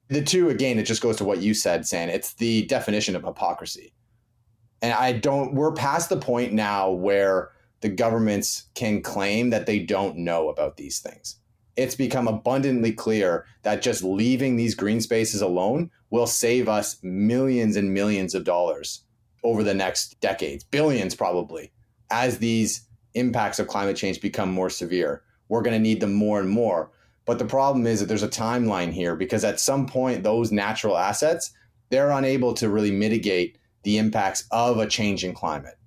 The 0.09 0.23
two, 0.23 0.51
again, 0.51 0.79
it 0.79 0.85
just 0.85 1.03
goes 1.03 1.17
to 1.17 1.25
what 1.25 1.41
you 1.41 1.55
said, 1.55 1.87
San. 1.87 2.09
It's 2.09 2.35
the 2.35 2.67
definition 2.67 3.15
of 3.15 3.25
hypocrisy. 3.25 3.93
And 4.81 4.93
I 4.93 5.13
don't, 5.13 5.55
we're 5.55 5.73
past 5.73 6.09
the 6.09 6.17
point 6.17 6.53
now 6.53 6.91
where 6.91 7.51
the 7.83 7.89
governments 7.89 8.69
can 8.75 9.03
claim 9.03 9.51
that 9.51 9.67
they 9.67 9.79
don't 9.79 10.17
know 10.17 10.49
about 10.49 10.77
these 10.77 10.99
things. 10.99 11.37
It's 11.77 11.95
become 11.95 12.29
abundantly 12.29 12.93
clear 12.93 13.47
that 13.63 13.83
just 13.83 14.03
leaving 14.03 14.57
these 14.57 14.75
green 14.75 15.01
spaces 15.01 15.41
alone 15.41 15.91
will 16.11 16.27
save 16.27 16.69
us 16.69 16.99
millions 17.03 17.77
and 17.77 17.95
millions 17.95 18.35
of 18.35 18.45
dollars 18.45 19.05
over 19.45 19.63
the 19.63 19.75
next 19.75 20.21
decades, 20.21 20.65
billions 20.65 21.15
probably, 21.15 21.73
as 22.11 22.39
these 22.39 22.87
impacts 23.15 23.59
of 23.59 23.69
climate 23.69 23.97
change 23.97 24.21
become 24.21 24.51
more 24.51 24.71
severe. 24.71 25.23
We're 25.49 25.63
going 25.63 25.77
to 25.77 25.83
need 25.83 26.01
them 26.01 26.15
more 26.15 26.41
and 26.41 26.49
more. 26.49 26.91
But 27.25 27.39
the 27.39 27.45
problem 27.45 27.87
is 27.87 28.01
that 28.01 28.07
there's 28.07 28.23
a 28.23 28.29
timeline 28.29 28.93
here 28.93 29.15
because 29.15 29.45
at 29.45 29.61
some 29.61 29.87
point, 29.87 30.23
those 30.23 30.51
natural 30.51 30.99
assets, 30.99 31.53
they're 31.91 32.11
unable 32.11 32.55
to 32.55 32.69
really 32.69 32.91
mitigate 32.91 33.59
the 33.85 33.99
impacts 33.99 34.45
of 34.51 34.79
a 34.79 34.87
changing 34.87 35.35
climate. 35.35 35.79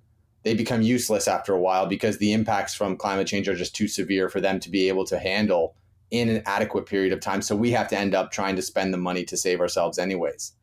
They 0.43 0.53
become 0.53 0.81
useless 0.81 1.27
after 1.27 1.53
a 1.53 1.59
while 1.59 1.87
because 1.87 2.19
the 2.19 2.31
impacts 2.31 2.75
from 2.75 2.97
climate 2.97 3.27
change 3.27 3.49
are 3.49 3.55
just 3.55 3.75
too 3.75 3.87
severe 3.87 4.29
for 4.29 4.39
them 4.39 4.59
to 4.59 4.69
be 4.69 4.87
able 4.87 5.05
to 5.05 5.17
handle 5.17 5.75
in 6.11 6.29
an 6.29 6.43
adequate 6.45 6.85
period 6.85 7.11
of 7.11 7.19
time. 7.19 7.41
So 7.41 7.55
we 7.55 7.71
have 7.71 7.87
to 7.89 7.97
end 7.97 8.13
up 8.13 8.31
trying 8.31 8.55
to 8.55 8.61
spend 8.61 8.93
the 8.93 8.97
money 8.97 9.23
to 9.25 9.37
save 9.37 9.59
ourselves, 9.59 9.97
anyways. 9.97 10.53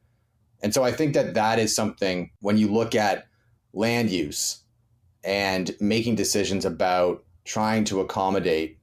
And 0.62 0.72
so 0.72 0.84
I 0.84 0.92
think 0.92 1.14
that 1.14 1.34
that 1.34 1.58
is 1.58 1.74
something 1.74 2.30
when 2.40 2.56
you 2.56 2.72
look 2.72 2.94
at 2.94 3.26
land 3.72 4.10
use 4.10 4.61
and 5.24 5.74
making 5.80 6.14
decisions 6.14 6.64
about 6.64 7.24
trying 7.44 7.84
to 7.84 8.00
accommodate 8.00 8.78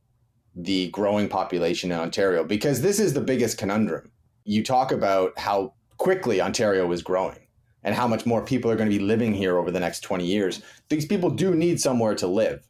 the 0.56 0.90
growing 0.90 1.30
population 1.30 1.92
in 1.92 2.00
Ontario, 2.00 2.44
because 2.44 2.82
this 2.82 3.00
is 3.00 3.14
the 3.14 3.22
biggest 3.22 3.58
conundrum. 3.58 4.12
You 4.44 4.64
talk 4.64 4.92
about 4.92 5.38
how 5.38 5.74
quickly 5.98 6.42
Ontario 6.42 6.92
is 6.92 7.02
growing 7.02 7.40
and 7.84 7.96
how 7.96 8.08
much 8.08 8.26
more 8.26 8.44
people 8.44 8.70
are 8.70 8.76
going 8.76 8.90
to 8.90 8.98
be 8.98 9.04
living 9.04 9.34
here 9.34 9.58
over 9.58 9.72
the 9.72 9.80
next 9.80 10.02
20 10.02 10.26
years. 10.26 10.62
These 10.90 11.06
people 11.06 11.30
do 11.30 11.56
need 11.56 11.80
somewhere 11.80 12.16
to 12.16 12.28
live. 12.28 12.68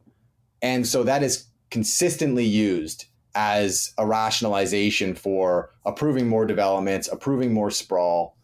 And 0.61 0.85
so 0.85 1.03
that 1.03 1.23
is 1.23 1.45
consistently 1.71 2.45
used 2.45 3.05
as 3.35 3.93
a 3.97 4.05
rationalization 4.05 5.15
for 5.15 5.71
approving 5.85 6.27
more 6.27 6.45
developments, 6.45 7.07
approving 7.11 7.53
more 7.53 7.71
sprawl. 7.71 8.35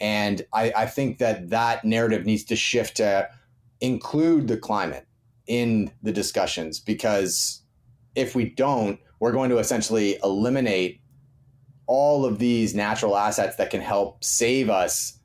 And 0.00 0.42
I, 0.52 0.72
I 0.76 0.86
think 0.86 1.18
that 1.18 1.50
that 1.50 1.84
narrative 1.84 2.26
needs 2.26 2.44
to 2.44 2.56
shift 2.56 2.96
to 2.98 3.28
include 3.80 4.48
the 4.48 4.56
climate 4.56 5.06
in 5.46 5.90
the 6.02 6.12
discussions 6.12 6.80
because 6.80 7.62
if 8.14 8.34
we 8.34 8.50
don't, 8.50 8.98
we're 9.20 9.32
going 9.32 9.50
to 9.50 9.58
essentially 9.58 10.18
eliminate 10.22 11.00
all 11.86 12.24
of 12.24 12.38
these 12.38 12.74
natural 12.74 13.16
assets 13.16 13.56
that 13.56 13.70
can 13.70 13.80
help 13.80 14.22
save 14.24 14.70
us 14.70 15.18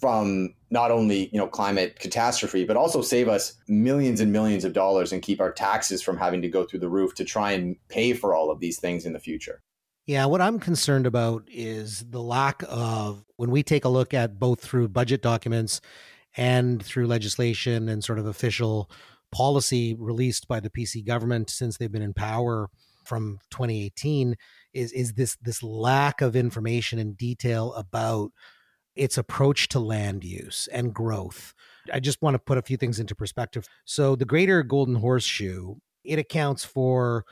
from 0.00 0.54
not 0.70 0.90
only 0.90 1.28
you 1.32 1.38
know 1.38 1.46
climate 1.46 1.98
catastrophe 1.98 2.64
but 2.64 2.76
also 2.76 3.00
save 3.00 3.28
us 3.28 3.54
millions 3.68 4.20
and 4.20 4.32
millions 4.32 4.64
of 4.64 4.72
dollars 4.72 5.12
and 5.12 5.22
keep 5.22 5.40
our 5.40 5.52
taxes 5.52 6.02
from 6.02 6.16
having 6.16 6.42
to 6.42 6.48
go 6.48 6.64
through 6.64 6.80
the 6.80 6.88
roof 6.88 7.14
to 7.14 7.24
try 7.24 7.52
and 7.52 7.76
pay 7.88 8.12
for 8.12 8.34
all 8.34 8.50
of 8.50 8.60
these 8.60 8.78
things 8.78 9.06
in 9.06 9.12
the 9.12 9.18
future. 9.18 9.62
Yeah 10.06 10.26
what 10.26 10.40
i'm 10.40 10.58
concerned 10.58 11.06
about 11.06 11.44
is 11.50 12.04
the 12.10 12.22
lack 12.22 12.62
of 12.68 13.24
when 13.36 13.50
we 13.50 13.62
take 13.62 13.84
a 13.84 13.88
look 13.88 14.12
at 14.12 14.38
both 14.38 14.60
through 14.60 14.88
budget 14.88 15.22
documents 15.22 15.80
and 16.36 16.82
through 16.82 17.06
legislation 17.06 17.88
and 17.88 18.02
sort 18.02 18.18
of 18.18 18.26
official 18.26 18.90
policy 19.32 19.94
released 19.98 20.46
by 20.48 20.60
the 20.60 20.70
PC 20.70 21.04
government 21.04 21.50
since 21.50 21.76
they've 21.76 21.92
been 21.92 22.02
in 22.02 22.14
power 22.14 22.68
from 23.04 23.38
2018 23.50 24.36
is 24.72 24.92
is 24.92 25.12
this 25.12 25.36
this 25.42 25.62
lack 25.62 26.20
of 26.20 26.36
information 26.36 26.98
and 26.98 27.16
detail 27.16 27.72
about 27.74 28.30
its 28.96 29.18
approach 29.18 29.68
to 29.68 29.80
land 29.80 30.24
use 30.24 30.68
and 30.72 30.94
growth. 30.94 31.52
I 31.92 32.00
just 32.00 32.22
want 32.22 32.34
to 32.34 32.38
put 32.38 32.58
a 32.58 32.62
few 32.62 32.76
things 32.76 33.00
into 33.00 33.14
perspective. 33.14 33.66
So 33.84 34.14
the 34.14 34.24
Greater 34.24 34.62
Golden 34.62 34.94
Horseshoe, 34.94 35.74
it 36.04 36.18
accounts 36.18 36.64
for 36.64 37.24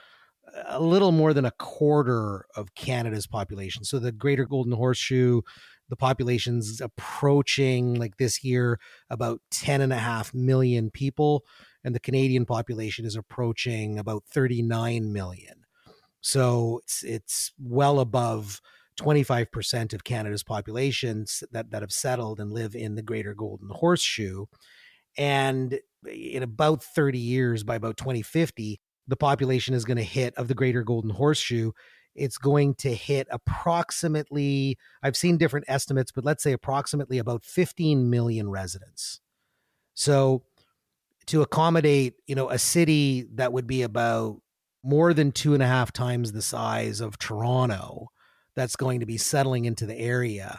a 0.66 0.80
little 0.80 1.12
more 1.12 1.32
than 1.32 1.44
a 1.44 1.52
quarter 1.52 2.44
of 2.56 2.74
Canada's 2.74 3.26
population. 3.26 3.84
So 3.84 3.98
the 3.98 4.12
Greater 4.12 4.44
Golden 4.44 4.72
Horseshoe 4.72 5.42
the 5.92 5.96
population's 5.96 6.80
approaching 6.80 7.92
like 7.96 8.16
this 8.16 8.42
year 8.42 8.80
about 9.10 9.42
10 9.50 9.82
and 9.82 9.92
a 9.92 9.98
half 9.98 10.32
million 10.32 10.90
people 10.90 11.44
and 11.84 11.94
the 11.94 12.00
canadian 12.00 12.46
population 12.46 13.04
is 13.04 13.14
approaching 13.14 13.98
about 13.98 14.24
39 14.24 15.12
million. 15.12 15.66
So 16.22 16.80
it's 16.82 17.02
it's 17.02 17.52
well 17.60 18.00
above 18.00 18.62
25% 18.98 19.92
of 19.92 20.02
canada's 20.02 20.42
populations 20.42 21.44
that, 21.52 21.70
that 21.72 21.82
have 21.82 21.92
settled 21.92 22.40
and 22.40 22.52
live 22.52 22.74
in 22.74 22.94
the 22.94 23.02
greater 23.02 23.34
golden 23.34 23.68
horseshoe. 23.68 24.46
And 25.18 25.74
eh, 26.08 26.10
in 26.10 26.42
about 26.42 26.82
30 26.82 27.18
years 27.18 27.64
by 27.64 27.74
about 27.74 27.98
2050 27.98 28.80
the 29.08 29.16
population 29.16 29.74
is 29.74 29.84
going 29.84 29.98
to 29.98 30.02
hit 30.02 30.32
of 30.38 30.48
the 30.48 30.54
greater 30.54 30.82
golden 30.82 31.10
horseshoe 31.10 31.72
it's 32.14 32.38
going 32.38 32.74
to 32.76 32.94
hit 32.94 33.26
approximately, 33.30 34.78
I've 35.02 35.16
seen 35.16 35.38
different 35.38 35.66
estimates, 35.68 36.12
but 36.12 36.24
let's 36.24 36.42
say 36.42 36.52
approximately 36.52 37.18
about 37.18 37.44
15 37.44 38.10
million 38.10 38.50
residents. 38.50 39.20
So 39.94 40.42
to 41.26 41.42
accommodate, 41.42 42.14
you 42.26 42.34
know, 42.34 42.50
a 42.50 42.58
city 42.58 43.26
that 43.34 43.52
would 43.52 43.66
be 43.66 43.82
about 43.82 44.40
more 44.82 45.14
than 45.14 45.32
two 45.32 45.54
and 45.54 45.62
a 45.62 45.66
half 45.66 45.92
times 45.92 46.32
the 46.32 46.42
size 46.42 47.00
of 47.00 47.18
Toronto 47.18 48.08
that's 48.54 48.76
going 48.76 49.00
to 49.00 49.06
be 49.06 49.16
settling 49.16 49.64
into 49.64 49.86
the 49.86 49.98
area. 49.98 50.58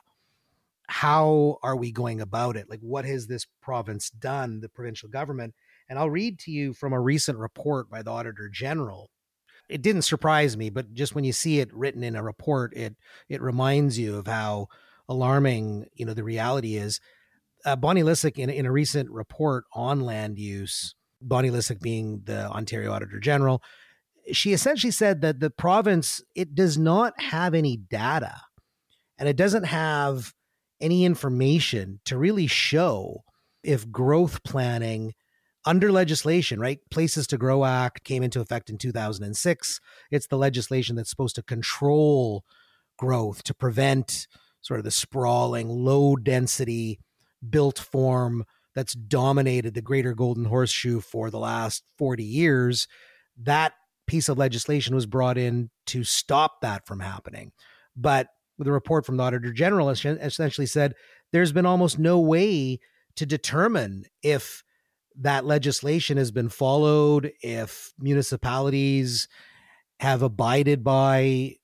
How 0.88 1.60
are 1.64 1.76
we 1.76 1.92
going 1.92 2.22
about 2.22 2.56
it? 2.56 2.70
Like, 2.70 2.80
what 2.82 3.06
has 3.06 3.28
this 3.28 3.46
province 3.62 4.10
done, 4.10 4.60
the 4.60 4.70
provincial 4.70 5.10
government? 5.10 5.54
And 5.90 6.00
I'll 6.00 6.10
read 6.10 6.40
to 6.40 6.52
you 6.52 6.74
from 6.74 6.94
a 6.94 7.00
recent 7.00 7.38
report 7.38 7.90
by 7.90 8.02
the 8.02 8.12
Auditor 8.12 8.50
General 8.50 9.10
it 9.70 9.82
didn't 9.82 10.04
surprise 10.04 10.58
me, 10.58 10.70
but 10.70 10.94
just 10.94 11.16
when 11.16 11.24
you 11.24 11.34
see 11.34 11.60
it 11.60 11.74
written 11.74 12.04
in 12.04 12.16
a 12.16 12.24
report, 12.24 12.76
it 12.76 12.96
it 13.30 13.42
reminds 13.42 13.98
you 13.98 14.18
of 14.18 14.28
how 14.28 14.68
alarming 15.08 15.86
you 15.94 16.06
know 16.06 16.14
the 16.14 16.24
reality 16.24 16.76
is. 16.76 17.00
Uh, 17.66 17.76
Bonnie 17.78 18.04
Lysyk 18.04 18.38
in, 18.38 18.50
in 18.50 18.66
a 18.66 18.72
recent 18.72 19.10
report 19.10 19.64
on 19.74 20.02
land 20.02 20.38
use, 20.38 20.96
Bonnie 21.22 21.50
Lysyk 21.50 21.80
being 21.80 22.22
the 22.26 22.50
Ontario 22.50 22.92
Auditor 22.92 23.20
General, 23.20 23.64
she 24.32 24.52
essentially 24.52 24.92
said 24.92 25.22
that 25.22 25.40
the 25.40 25.50
province 25.50 26.22
it 26.36 26.56
does 26.56 26.78
not 26.78 27.20
have 27.20 27.54
any 27.54 27.78
data, 27.78 28.36
and 29.18 29.30
it 29.30 29.38
doesn't 29.38 29.64
have 29.64 30.34
any 30.82 31.06
information 31.06 32.02
to 32.06 32.18
really 32.18 32.48
show 32.48 33.24
if 33.64 33.90
growth 33.90 34.44
planning 34.44 35.14
under 35.66 35.92
legislation, 35.92 36.60
right? 36.60 36.80
Places 36.92 37.28
to 37.28 37.38
Grow 37.38 37.66
Act 37.66 38.04
came 38.04 38.24
into 38.24 38.42
effect 38.42 38.70
in 38.70 38.78
2006. 38.78 39.80
It's 40.12 40.28
the 40.28 40.38
legislation 40.38 40.96
that's 40.96 41.10
supposed 41.10 41.36
to 41.36 41.44
control 41.44 42.44
growth 42.98 43.44
to 43.44 43.54
prevent 43.54 44.28
sort 44.62 44.80
of 44.80 44.84
the 44.84 44.92
sprawling, 44.92 45.70
low 45.70 46.16
density 46.16 47.00
built 47.48 47.80
form 47.80 48.46
that's 48.76 48.94
dominated 48.94 49.74
the 49.74 49.82
greater 49.82 50.14
Golden 50.14 50.46
Horseshoe 50.46 51.00
for 51.00 51.30
the 51.30 51.40
last 51.40 51.84
40 51.98 52.24
years. 52.24 52.88
That 53.38 53.74
piece 54.08 54.30
of 54.30 54.38
legislation 54.38 54.96
was 54.96 55.06
brought 55.06 55.38
in 55.38 55.70
to 55.88 56.04
stop 56.04 56.62
that 56.62 56.88
from 56.88 57.00
happening. 57.00 57.52
But 57.96 58.28
the 58.58 58.72
report 58.72 59.06
from 59.06 59.18
the 59.18 59.24
Auditor 59.24 59.52
General 59.52 59.90
essentially 59.90 60.68
said 60.68 60.94
there's 61.32 61.52
been 61.52 61.66
almost 61.66 62.00
no 62.00 62.20
way 62.20 62.80
to 63.16 63.26
determine 63.26 64.04
if 64.22 64.64
that 65.22 65.46
legislation 65.46 66.18
has 66.18 66.32
been 66.32 66.50
followed, 66.50 67.32
if 67.42 67.94
municipalities 68.00 69.28
have 70.00 70.22
abided 70.22 70.84
by 70.84 71.56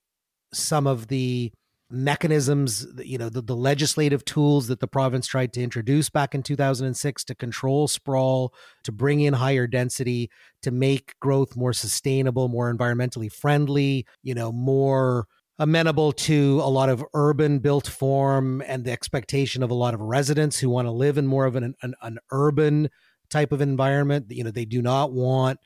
some 0.54 0.88
of 0.88 1.08
the 1.08 1.52
mechanisms, 1.92 2.86
you 3.04 3.18
know, 3.18 3.30
the, 3.30 3.42
the 3.42 3.56
legislative 3.56 4.24
tools 4.24 4.68
that 4.68 4.80
the 4.80 4.88
province 4.88 5.26
tried 5.28 5.52
to 5.54 5.62
introduce 5.62 6.10
back 6.10 6.36
in 6.36 6.44
2006 6.44 7.24
to 7.24 7.36
control 7.36 7.88
sprawl, 7.88 8.54
to 8.84 8.92
bring 8.92 9.22
in 9.22 9.34
higher 9.34 9.66
density, 9.66 10.30
to 10.62 10.72
make 10.72 11.16
growth 11.20 11.56
more 11.56 11.74
sustainable, 11.74 12.48
more 12.48 12.72
environmentally 12.72 13.32
friendly, 13.32 14.06
you 14.22 14.36
know, 14.36 14.52
more 14.52 15.26
amenable 15.58 16.14
to 16.14 16.62
a 16.64 16.70
lot 16.70 16.90
of 16.90 17.04
urban 17.14 17.60
built 17.60 17.88
form 17.88 18.62
and 18.66 18.86
the 18.86 18.92
expectation 18.92 19.62
of 19.62 19.70
a 19.70 19.76
lot 19.76 19.94
of 19.94 20.00
residents 20.00 20.60
who 20.60 20.70
want 20.70 20.88
to 20.88 20.92
live 20.92 21.18
in 21.18 21.28
more 21.28 21.46
of 21.46 21.56
an, 21.56 21.76
an, 21.82 21.94
an 22.02 22.18
urban 22.32 22.90
type 23.30 23.52
of 23.52 23.62
environment. 23.62 24.28
You 24.30 24.44
know, 24.44 24.52
they 24.52 24.66
do 24.66 24.82
not 24.82 25.12
want 25.12 25.60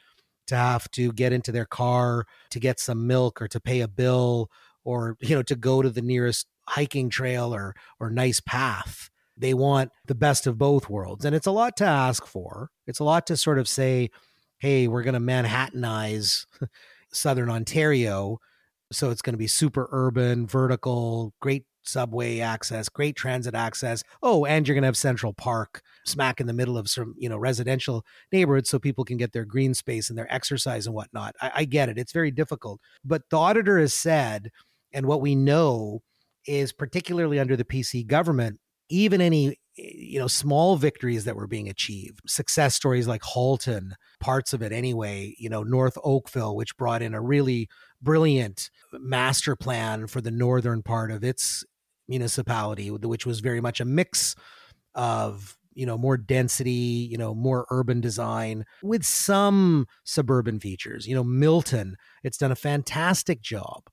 to 0.48 0.56
have 0.56 0.90
to 0.92 1.12
get 1.14 1.34
into 1.34 1.52
their 1.52 1.66
car 1.66 2.26
to 2.52 2.60
get 2.60 2.80
some 2.80 3.08
milk 3.08 3.42
or 3.42 3.48
to 3.48 3.60
pay 3.60 3.82
a 3.82 3.88
bill 3.88 4.50
or 4.84 5.18
you 5.22 5.36
know 5.36 5.44
to 5.44 5.56
go 5.56 5.82
to 5.82 5.90
the 5.90 6.02
nearest 6.02 6.48
hiking 6.68 7.10
trail 7.10 7.54
or 7.54 7.76
or 8.00 8.10
nice 8.10 8.40
path 8.40 9.10
they 9.38 9.54
want 9.54 9.92
the 10.06 10.16
best 10.16 10.48
of 10.48 10.58
both 10.58 10.90
worlds 10.90 11.26
and 11.26 11.36
it's 11.36 11.48
a 11.48 11.52
lot 11.52 11.76
to 11.78 11.86
ask 11.86 12.26
for 12.26 12.70
it's 12.88 13.00
a 13.00 13.04
lot 13.04 13.26
to 13.28 13.38
sort 13.38 13.60
of 13.60 13.68
say 13.68 14.10
hey 14.60 14.88
we're 14.88 15.04
going 15.04 15.14
to 15.14 15.20
manhattanize 15.20 16.46
southern 17.12 17.50
ontario 17.50 18.38
so 18.92 19.10
it's 19.10 19.22
going 19.22 19.34
to 19.34 19.38
be 19.38 19.48
super 19.48 19.88
urban 19.92 20.46
vertical 20.46 21.34
great 21.40 21.66
subway 21.84 22.40
access 22.40 22.90
great 22.90 23.16
transit 23.16 23.56
access. 23.56 24.04
Oh 24.22 24.46
and 24.46 24.68
you're 24.68 24.76
going 24.76 24.84
to 24.84 24.88
have 24.88 24.98
central 24.98 25.34
park 25.34 25.82
smack 26.06 26.40
in 26.40 26.48
the 26.48 26.54
middle 26.54 26.78
of 26.78 26.90
some 26.90 27.16
you 27.18 27.30
know 27.30 27.38
residential 27.38 28.06
neighborhoods 28.32 28.70
so 28.70 28.80
people 28.80 29.06
can 29.06 29.18
get 29.18 29.34
their 29.34 29.46
green 29.46 29.74
space 29.74 30.10
and 30.10 30.18
their 30.18 30.32
exercise 30.34 30.86
and 30.86 30.96
whatnot. 30.96 31.36
I, 31.42 31.52
I 31.56 31.66
get 31.66 31.90
it. 31.90 31.98
It's 31.98 32.14
very 32.14 32.32
difficult. 32.32 32.82
But 33.04 33.24
the 33.30 33.38
auditor 33.38 33.80
has 33.80 33.94
said 33.94 34.50
and 34.94 35.06
what 35.06 35.22
we 35.22 35.36
know 35.36 36.02
is 36.46 36.74
particularly 36.74 37.40
under 37.40 37.56
the 37.56 37.66
PC 37.66 38.06
government, 38.06 38.60
even 38.90 39.22
any 39.22 39.58
you 39.76 40.20
know 40.20 40.28
small 40.28 40.76
victories 40.76 41.26
that 41.26 41.36
were 41.36 41.48
being 41.48 41.68
achieved 41.68 42.22
success 42.28 42.76
stories 42.76 43.08
like 43.08 43.24
halton 43.24 43.96
parts 44.20 44.54
of 44.54 44.62
it 44.62 44.72
anyway 44.72 45.34
you 45.40 45.50
know 45.50 45.64
north 45.64 45.98
oakville 46.04 46.56
which 46.56 46.78
brought 46.78 47.02
in 47.02 47.16
a 47.16 47.22
really 47.22 47.68
brilliant 48.02 48.70
master 48.94 49.56
plan 49.56 50.06
for 50.06 50.22
the 50.22 50.30
northern 50.30 50.84
part 50.84 51.10
of 51.10 51.24
its 51.24 51.66
municipality 52.08 52.92
which 52.92 53.26
was 53.26 53.40
very 53.40 53.62
much 53.62 53.80
a 53.80 53.86
mix 53.86 54.36
of 54.96 55.58
you 55.74 55.86
know 55.86 55.98
more 55.98 56.18
density 56.18 56.72
you 56.72 57.18
know 57.18 57.34
more 57.34 57.66
urban 57.70 58.02
design 58.02 58.66
with 58.82 59.04
some 59.04 59.88
suburban 60.04 60.60
features 60.60 61.08
you 61.08 61.16
know 61.16 61.24
milton 61.24 61.96
it's 62.24 62.38
done 62.38 62.52
a 62.52 62.56
fantastic 62.56 63.42
job 63.42 63.84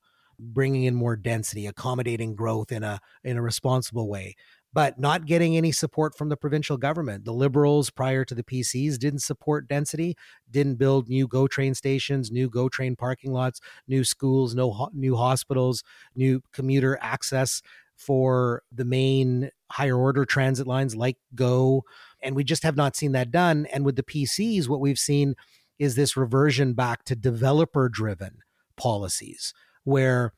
bringing 0.40 0.84
in 0.84 0.94
more 0.94 1.16
density, 1.16 1.66
accommodating 1.66 2.34
growth 2.34 2.72
in 2.72 2.82
a 2.82 3.00
in 3.22 3.36
a 3.36 3.42
responsible 3.42 4.08
way, 4.08 4.34
but 4.72 4.98
not 4.98 5.26
getting 5.26 5.56
any 5.56 5.72
support 5.72 6.16
from 6.16 6.28
the 6.28 6.36
provincial 6.36 6.76
government. 6.76 7.24
The 7.24 7.32
Liberals 7.32 7.90
prior 7.90 8.24
to 8.24 8.34
the 8.34 8.42
PCs 8.42 8.98
didn't 8.98 9.20
support 9.20 9.68
density, 9.68 10.16
didn't 10.50 10.76
build 10.76 11.08
new 11.08 11.28
GO 11.28 11.46
train 11.46 11.74
stations, 11.74 12.30
new 12.30 12.48
GO 12.48 12.68
train 12.68 12.96
parking 12.96 13.32
lots, 13.32 13.60
new 13.86 14.04
schools, 14.04 14.54
no 14.54 14.72
ho- 14.72 14.90
new 14.92 15.16
hospitals, 15.16 15.82
new 16.14 16.42
commuter 16.52 16.98
access 17.00 17.62
for 18.00 18.62
the 18.72 18.84
main 18.84 19.50
higher 19.70 19.96
order 19.96 20.24
transit 20.24 20.66
lines 20.66 20.96
like 20.96 21.18
GO. 21.34 21.84
And 22.22 22.34
we 22.34 22.44
just 22.44 22.62
have 22.62 22.76
not 22.76 22.96
seen 22.96 23.12
that 23.12 23.30
done. 23.30 23.66
And 23.72 23.84
with 23.84 23.96
the 23.96 24.02
PCs, 24.02 24.68
what 24.68 24.80
we've 24.80 24.98
seen 24.98 25.34
is 25.78 25.94
this 25.94 26.16
reversion 26.16 26.72
back 26.72 27.04
to 27.04 27.14
developer 27.14 27.88
driven 27.88 28.38
policies 28.76 29.52
where 29.84 30.32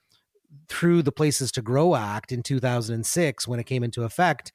through 0.68 1.02
the 1.02 1.12
Places 1.12 1.52
to 1.52 1.62
Grow 1.62 1.94
Act 1.94 2.32
in 2.32 2.42
2006, 2.42 3.48
when 3.48 3.60
it 3.60 3.66
came 3.66 3.84
into 3.84 4.02
effect, 4.02 4.52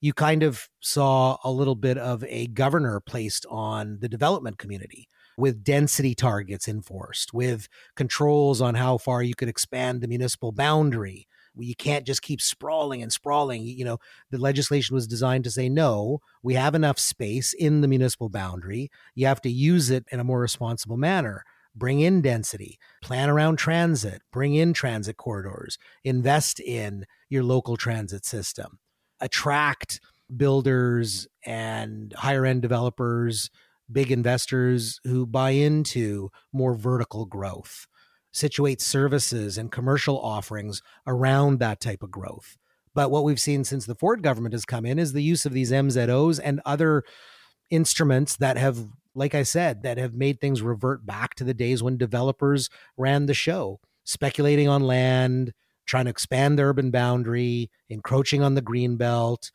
you 0.00 0.12
kind 0.12 0.42
of 0.42 0.68
saw 0.80 1.36
a 1.44 1.50
little 1.50 1.74
bit 1.74 1.98
of 1.98 2.24
a 2.24 2.48
governor 2.48 3.00
placed 3.00 3.46
on 3.48 3.98
the 4.00 4.08
development 4.08 4.58
community 4.58 5.08
with 5.36 5.62
density 5.64 6.14
targets 6.14 6.68
enforced, 6.68 7.32
with 7.32 7.68
controls 7.96 8.60
on 8.60 8.74
how 8.74 8.98
far 8.98 9.22
you 9.22 9.34
could 9.34 9.48
expand 9.48 10.00
the 10.00 10.08
municipal 10.08 10.52
boundary. 10.52 11.26
You 11.62 11.74
can't 11.74 12.06
just 12.06 12.22
keep 12.22 12.40
sprawling 12.40 13.02
and 13.02 13.12
sprawling. 13.12 13.62
You 13.62 13.84
know, 13.84 13.98
the 14.30 14.38
legislation 14.38 14.94
was 14.94 15.06
designed 15.06 15.44
to 15.44 15.50
say, 15.50 15.68
no, 15.68 16.20
we 16.42 16.54
have 16.54 16.74
enough 16.74 16.98
space 16.98 17.52
in 17.52 17.80
the 17.80 17.88
municipal 17.88 18.28
boundary. 18.28 18.90
You 19.14 19.26
have 19.26 19.40
to 19.42 19.50
use 19.50 19.90
it 19.90 20.04
in 20.10 20.20
a 20.20 20.24
more 20.24 20.40
responsible 20.40 20.96
manner. 20.96 21.44
Bring 21.74 22.00
in 22.00 22.20
density, 22.20 22.78
plan 23.00 23.30
around 23.30 23.56
transit, 23.56 24.22
bring 24.32 24.54
in 24.54 24.72
transit 24.72 25.16
corridors, 25.16 25.78
invest 26.02 26.58
in 26.58 27.06
your 27.28 27.44
local 27.44 27.76
transit 27.76 28.24
system, 28.24 28.80
attract 29.20 30.00
builders 30.36 31.28
and 31.46 32.12
higher 32.16 32.44
end 32.44 32.62
developers, 32.62 33.50
big 33.90 34.10
investors 34.10 35.00
who 35.04 35.26
buy 35.26 35.50
into 35.50 36.30
more 36.52 36.74
vertical 36.74 37.24
growth, 37.24 37.86
situate 38.32 38.80
services 38.80 39.58
and 39.58 39.72
commercial 39.72 40.18
offerings 40.20 40.82
around 41.06 41.58
that 41.58 41.80
type 41.80 42.02
of 42.02 42.10
growth. 42.10 42.56
But 42.94 43.10
what 43.10 43.24
we've 43.24 43.40
seen 43.40 43.64
since 43.64 43.86
the 43.86 43.94
Ford 43.94 44.22
government 44.22 44.54
has 44.54 44.64
come 44.64 44.84
in 44.84 44.98
is 44.98 45.12
the 45.12 45.22
use 45.22 45.46
of 45.46 45.52
these 45.52 45.70
MZOs 45.70 46.40
and 46.42 46.60
other 46.64 47.04
instruments 47.70 48.36
that 48.36 48.56
have 48.56 48.88
like 49.14 49.34
I 49.34 49.42
said, 49.42 49.82
that 49.82 49.98
have 49.98 50.14
made 50.14 50.40
things 50.40 50.62
revert 50.62 51.04
back 51.04 51.34
to 51.36 51.44
the 51.44 51.54
days 51.54 51.82
when 51.82 51.96
developers 51.96 52.70
ran 52.96 53.26
the 53.26 53.34
show, 53.34 53.80
speculating 54.04 54.68
on 54.68 54.82
land, 54.82 55.52
trying 55.86 56.04
to 56.04 56.10
expand 56.10 56.58
the 56.58 56.62
urban 56.62 56.90
boundary, 56.90 57.70
encroaching 57.88 58.42
on 58.42 58.54
the 58.54 58.62
green 58.62 58.96
belt. 58.96 59.50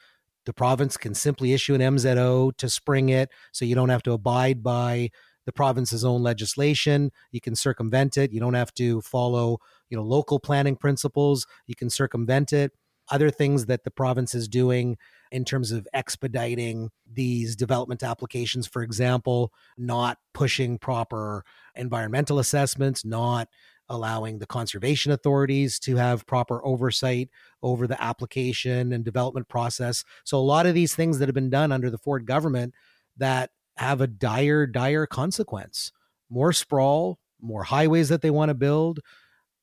The 0.46 0.54
province 0.54 0.98
can 0.98 1.16
simply 1.16 1.54
issue 1.54 1.74
an 1.74 1.82
MZO 1.82 2.56
to 2.58 2.70
spring 2.70 3.10
it, 3.10 3.30
so 3.52 3.66
you 3.66 3.76
don't 3.76 3.90
have 3.90 4.04
to 4.04 4.12
abide 4.12 4.62
by 4.62 5.10
the 5.46 5.52
province's 5.52 6.04
own 6.04 6.24
legislation. 6.24 7.12
You 7.32 7.42
can 7.42 7.56
circumvent 7.56 8.18
it. 8.18 8.32
You 8.32 8.40
don't 8.40 8.54
have 8.54 8.74
to 8.76 9.02
follow, 9.02 9.60
you 9.90 9.98
know, 9.98 10.04
local 10.04 10.40
planning 10.40 10.76
principles. 10.76 11.46
You 11.68 11.76
can 11.76 11.90
circumvent 11.90 12.54
it. 12.54 12.72
Other 13.10 13.30
things 13.30 13.68
that 13.68 13.84
the 13.84 13.92
province 13.92 14.34
is 14.34 14.48
doing 14.48 14.98
in 15.32 15.46
terms 15.46 15.72
of 15.72 15.88
expediting 15.94 16.90
these 17.12 17.56
development 17.56 18.02
applications. 18.02 18.66
For 18.66 18.82
example, 18.82 19.54
not 19.78 20.18
pushing 20.34 20.80
proper 20.80 21.44
environmental 21.76 22.40
assessments, 22.40 23.06
not 23.06 23.48
allowing 23.90 24.40
the 24.40 24.48
conservation 24.48 25.12
authorities 25.12 25.78
to 25.80 25.96
have 25.96 26.26
proper 26.26 26.66
oversight 26.66 27.30
over 27.62 27.86
the 27.86 28.02
application 28.02 28.92
and 28.92 29.06
development 29.06 29.48
process. 29.48 30.04
So, 30.24 30.38
a 30.38 30.40
lot 30.40 30.66
of 30.66 30.74
these 30.74 30.96
things 30.96 31.20
that 31.20 31.28
have 31.28 31.36
been 31.36 31.52
done 31.52 31.72
under 31.72 31.92
the 31.92 32.00
Ford 32.00 32.26
government 32.26 32.74
that 33.18 33.52
have 33.78 34.02
a 34.02 34.08
dire, 34.08 34.66
dire 34.66 35.06
consequence 35.06 35.92
more 36.30 36.54
sprawl, 36.54 37.20
more 37.42 37.64
highways 37.64 38.10
that 38.10 38.22
they 38.22 38.32
want 38.32 38.50
to 38.50 38.56
build, 38.56 39.00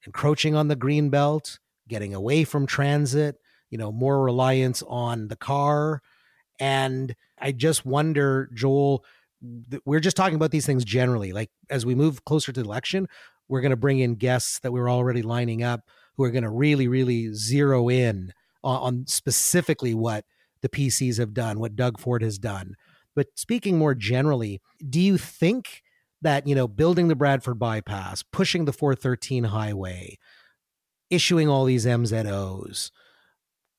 encroaching 0.07 0.55
on 0.55 0.69
the 0.69 0.77
green 0.77 1.11
belt, 1.11 1.59
getting 1.89 2.15
away 2.15 2.45
from 2.45 2.67
transit, 2.67 3.37
you 3.71 3.79
know, 3.79 3.91
more 3.91 4.23
reliance 4.23 4.83
on 4.89 5.29
the 5.29 5.37
car. 5.37 6.01
And 6.61 7.15
I 7.39 7.53
just 7.53 7.85
wonder, 7.85 8.49
Joel, 8.55 9.05
we're 9.85 10.01
just 10.01 10.17
talking 10.17 10.37
about 10.37 10.51
these 10.51 10.67
things 10.67 10.85
generally. 10.85 11.33
Like 11.33 11.51
as 11.69 11.85
we 11.85 11.95
move 11.95 12.25
closer 12.25 12.53
to 12.53 12.63
the 12.63 12.67
election, 12.67 13.09
we're 13.49 13.61
going 13.61 13.71
to 13.71 13.77
bring 13.77 13.99
in 13.99 14.15
guests 14.15 14.61
that 14.61 14.73
we're 14.73 14.91
already 14.91 15.23
lining 15.23 15.63
up 15.63 15.81
who 16.17 16.25
are 16.25 16.31
going 16.31 16.45
to 16.45 16.51
really, 16.51 16.87
really 16.87 17.35
zero 17.35 17.89
in 17.89 18.33
on, 18.63 18.77
on 18.77 19.07
specifically 19.07 19.95
what 19.95 20.25
the 20.61 20.69
PCs 20.69 21.19
have 21.19 21.35
done, 21.35 21.59
what 21.59 21.75
Doug 21.75 21.99
Ford 21.99 22.23
has 22.23 22.39
done. 22.39 22.77
But 23.15 23.29
speaking 23.37 23.79
more 23.79 23.95
generally, 23.95 24.61
do 24.89 25.01
you 25.01 25.19
think 25.19 25.83
that, 26.23 26.47
you 26.47 26.55
know, 26.55 26.69
building 26.69 27.09
the 27.09 27.17
Bradford 27.17 27.59
bypass, 27.59 28.23
pushing 28.23 28.65
the 28.65 28.73
413 28.73 29.45
highway, 29.45 30.17
issuing 31.11 31.49
all 31.49 31.65
these 31.65 31.85
MZOs, 31.85 32.91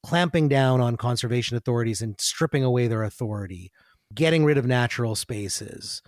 clamping 0.04 0.50
down 0.50 0.82
on 0.82 0.98
conservation 0.98 1.58
authorities 1.58 2.02
and 2.02 2.15
stripping 2.19 2.63
away 2.63 2.88
their 2.88 3.04
authority, 3.04 3.72
getting 4.13 4.43
rid 4.46 4.58
of 4.58 4.65
natural 4.65 5.15
spaces, 5.15 6.02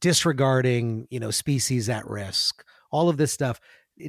disregarding, 0.00 1.06
you 1.10 1.18
know, 1.18 1.30
species 1.30 1.88
at 1.88 2.06
risk, 2.06 2.62
all 2.90 3.08
of 3.08 3.16
this 3.16 3.32
stuff. 3.32 3.60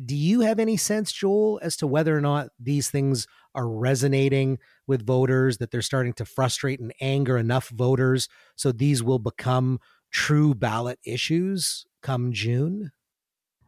Do 0.06 0.16
you 0.16 0.42
have 0.42 0.60
any 0.60 0.78
sense, 0.78 1.12
Joel, 1.12 1.60
as 1.64 1.76
to 1.78 1.88
whether 1.88 2.16
or 2.16 2.22
not 2.22 2.50
these 2.60 2.90
things 2.90 3.28
are 3.56 3.68
resonating 3.68 4.60
with 4.88 5.06
voters, 5.06 5.58
that 5.58 5.72
they're 5.72 5.82
starting 5.82 6.14
to 6.14 6.26
frustrate 6.26 6.80
and 6.80 6.94
anger 7.02 7.38
enough 7.38 7.70
voters 7.70 8.28
so 8.56 8.72
these 8.72 9.02
will 9.02 9.20
become 9.20 9.80
true 10.12 10.54
ballot 10.54 11.00
issues 11.06 11.86
come 12.02 12.32
June? 12.32 12.92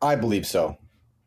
I 0.01 0.15
believe 0.15 0.45
so. 0.45 0.77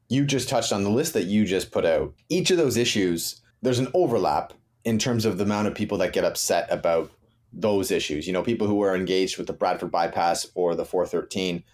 You 0.09 0.25
just 0.25 0.49
touched 0.49 0.73
on 0.73 0.85
the 0.85 0.91
list 0.91 1.13
that 1.15 1.25
you 1.25 1.45
just 1.45 1.73
put 1.73 1.85
out. 1.85 2.15
Each 2.29 2.51
of 2.51 2.57
those 2.57 2.77
issues 2.77 3.41
there's 3.65 3.79
an 3.79 3.89
overlap 3.95 4.53
in 4.85 4.99
terms 4.99 5.25
of 5.25 5.39
the 5.39 5.45
amount 5.45 5.67
of 5.67 5.75
people 5.75 5.97
that 5.97 6.13
get 6.13 6.25
upset 6.25 6.71
about 6.71 7.11
those 7.51 7.91
issues. 7.91 8.27
You 8.27 8.35
know, 8.35 8.43
people 8.43 8.67
who 8.67 8.83
are 8.83 8.95
engaged 8.95 9.39
with 9.39 9.47
the 9.47 9.55
Bradford 9.55 9.91
bypass 9.91 10.47
or 10.55 10.75
the 10.75 10.85
413 10.85 11.65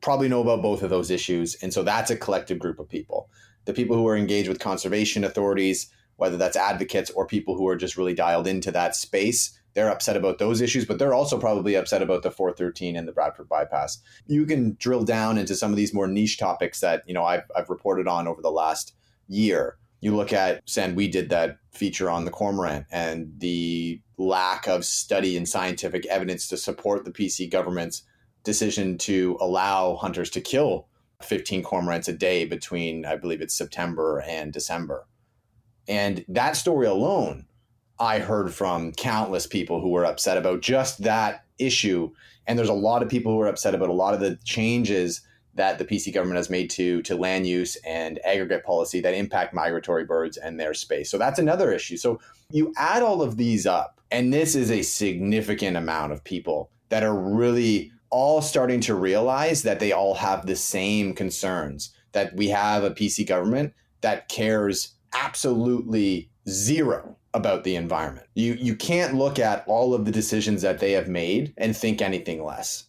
probably 0.00 0.28
know 0.28 0.42
about 0.42 0.62
both 0.62 0.82
of 0.82 0.90
those 0.90 1.10
issues. 1.10 1.54
And 1.62 1.72
so 1.72 1.82
that's 1.82 2.10
a 2.10 2.16
collective 2.16 2.58
group 2.58 2.78
of 2.78 2.88
people. 2.88 3.28
the 3.66 3.72
people 3.72 3.96
who 3.96 4.06
are 4.06 4.16
engaged 4.16 4.48
with 4.48 4.60
conservation 4.60 5.24
authorities, 5.24 5.90
whether 6.16 6.36
that's 6.36 6.56
advocates 6.56 7.10
or 7.10 7.26
people 7.26 7.56
who 7.56 7.68
are 7.68 7.76
just 7.76 7.96
really 7.96 8.14
dialed 8.14 8.46
into 8.46 8.70
that 8.70 8.96
space, 8.96 9.58
they're 9.74 9.90
upset 9.90 10.16
about 10.16 10.38
those 10.38 10.62
issues, 10.62 10.86
but 10.86 10.98
they're 10.98 11.12
also 11.12 11.38
probably 11.38 11.74
upset 11.74 12.00
about 12.00 12.22
the 12.22 12.30
413 12.30 12.96
and 12.96 13.06
the 13.06 13.12
Bradford 13.12 13.48
bypass. 13.48 13.98
You 14.26 14.46
can 14.46 14.76
drill 14.78 15.04
down 15.04 15.36
into 15.36 15.54
some 15.54 15.70
of 15.70 15.76
these 15.76 15.92
more 15.92 16.06
niche 16.06 16.38
topics 16.38 16.80
that, 16.80 17.02
you 17.06 17.12
know, 17.12 17.24
I've, 17.24 17.42
I've 17.54 17.68
reported 17.68 18.08
on 18.08 18.26
over 18.26 18.40
the 18.40 18.50
last 18.50 18.94
year. 19.28 19.76
You 20.00 20.16
look 20.16 20.32
at, 20.32 20.62
San, 20.64 20.94
we 20.94 21.08
did 21.08 21.28
that 21.28 21.58
feature 21.72 22.08
on 22.08 22.24
the 22.24 22.30
cormorant 22.30 22.86
and 22.90 23.34
the 23.38 24.00
lack 24.16 24.66
of 24.66 24.84
study 24.84 25.36
and 25.36 25.46
scientific 25.46 26.06
evidence 26.06 26.48
to 26.48 26.56
support 26.56 27.04
the 27.04 27.10
PC 27.10 27.50
government's 27.50 28.02
decision 28.46 28.96
to 28.96 29.36
allow 29.40 29.96
hunters 29.96 30.30
to 30.30 30.40
kill 30.40 30.86
15 31.22 31.62
cormorants 31.62 32.08
a 32.08 32.12
day 32.12 32.46
between, 32.46 33.04
I 33.04 33.16
believe 33.16 33.42
it's 33.42 33.54
September 33.54 34.22
and 34.26 34.52
December. 34.52 35.06
And 35.88 36.24
that 36.28 36.56
story 36.56 36.86
alone, 36.86 37.46
I 37.98 38.20
heard 38.20 38.54
from 38.54 38.92
countless 38.92 39.46
people 39.46 39.80
who 39.80 39.90
were 39.90 40.06
upset 40.06 40.38
about 40.38 40.60
just 40.62 41.02
that 41.02 41.44
issue. 41.58 42.12
And 42.46 42.58
there's 42.58 42.68
a 42.68 42.74
lot 42.74 43.02
of 43.02 43.08
people 43.08 43.32
who 43.32 43.40
are 43.40 43.48
upset 43.48 43.74
about 43.74 43.88
a 43.88 43.94
lot 43.94 44.14
of 44.14 44.20
the 44.20 44.38
changes 44.44 45.22
that 45.54 45.78
the 45.78 45.84
PC 45.84 46.12
government 46.12 46.36
has 46.36 46.50
made 46.50 46.70
to, 46.70 47.02
to 47.02 47.16
land 47.16 47.46
use 47.46 47.76
and 47.86 48.20
aggregate 48.24 48.64
policy 48.64 49.00
that 49.00 49.14
impact 49.14 49.54
migratory 49.54 50.04
birds 50.04 50.36
and 50.36 50.60
their 50.60 50.74
space. 50.74 51.10
So 51.10 51.18
that's 51.18 51.38
another 51.38 51.72
issue. 51.72 51.96
So 51.96 52.20
you 52.52 52.72
add 52.76 53.02
all 53.02 53.22
of 53.22 53.38
these 53.38 53.66
up, 53.66 54.00
and 54.10 54.32
this 54.32 54.54
is 54.54 54.70
a 54.70 54.82
significant 54.82 55.76
amount 55.76 56.12
of 56.12 56.22
people 56.22 56.70
that 56.90 57.02
are 57.02 57.18
really 57.18 57.90
all 58.10 58.40
starting 58.42 58.80
to 58.80 58.94
realize 58.94 59.62
that 59.62 59.80
they 59.80 59.92
all 59.92 60.14
have 60.14 60.46
the 60.46 60.56
same 60.56 61.14
concerns 61.14 61.94
that 62.12 62.34
we 62.34 62.48
have 62.48 62.82
a 62.82 62.90
PC 62.90 63.26
government 63.26 63.74
that 64.00 64.28
cares 64.28 64.94
absolutely 65.14 66.30
zero 66.48 67.16
about 67.34 67.64
the 67.64 67.76
environment. 67.76 68.26
You 68.34 68.54
you 68.54 68.74
can't 68.74 69.14
look 69.14 69.38
at 69.38 69.64
all 69.66 69.92
of 69.94 70.04
the 70.04 70.10
decisions 70.10 70.62
that 70.62 70.78
they 70.78 70.92
have 70.92 71.08
made 71.08 71.52
and 71.58 71.76
think 71.76 72.00
anything 72.00 72.42
less. 72.42 72.84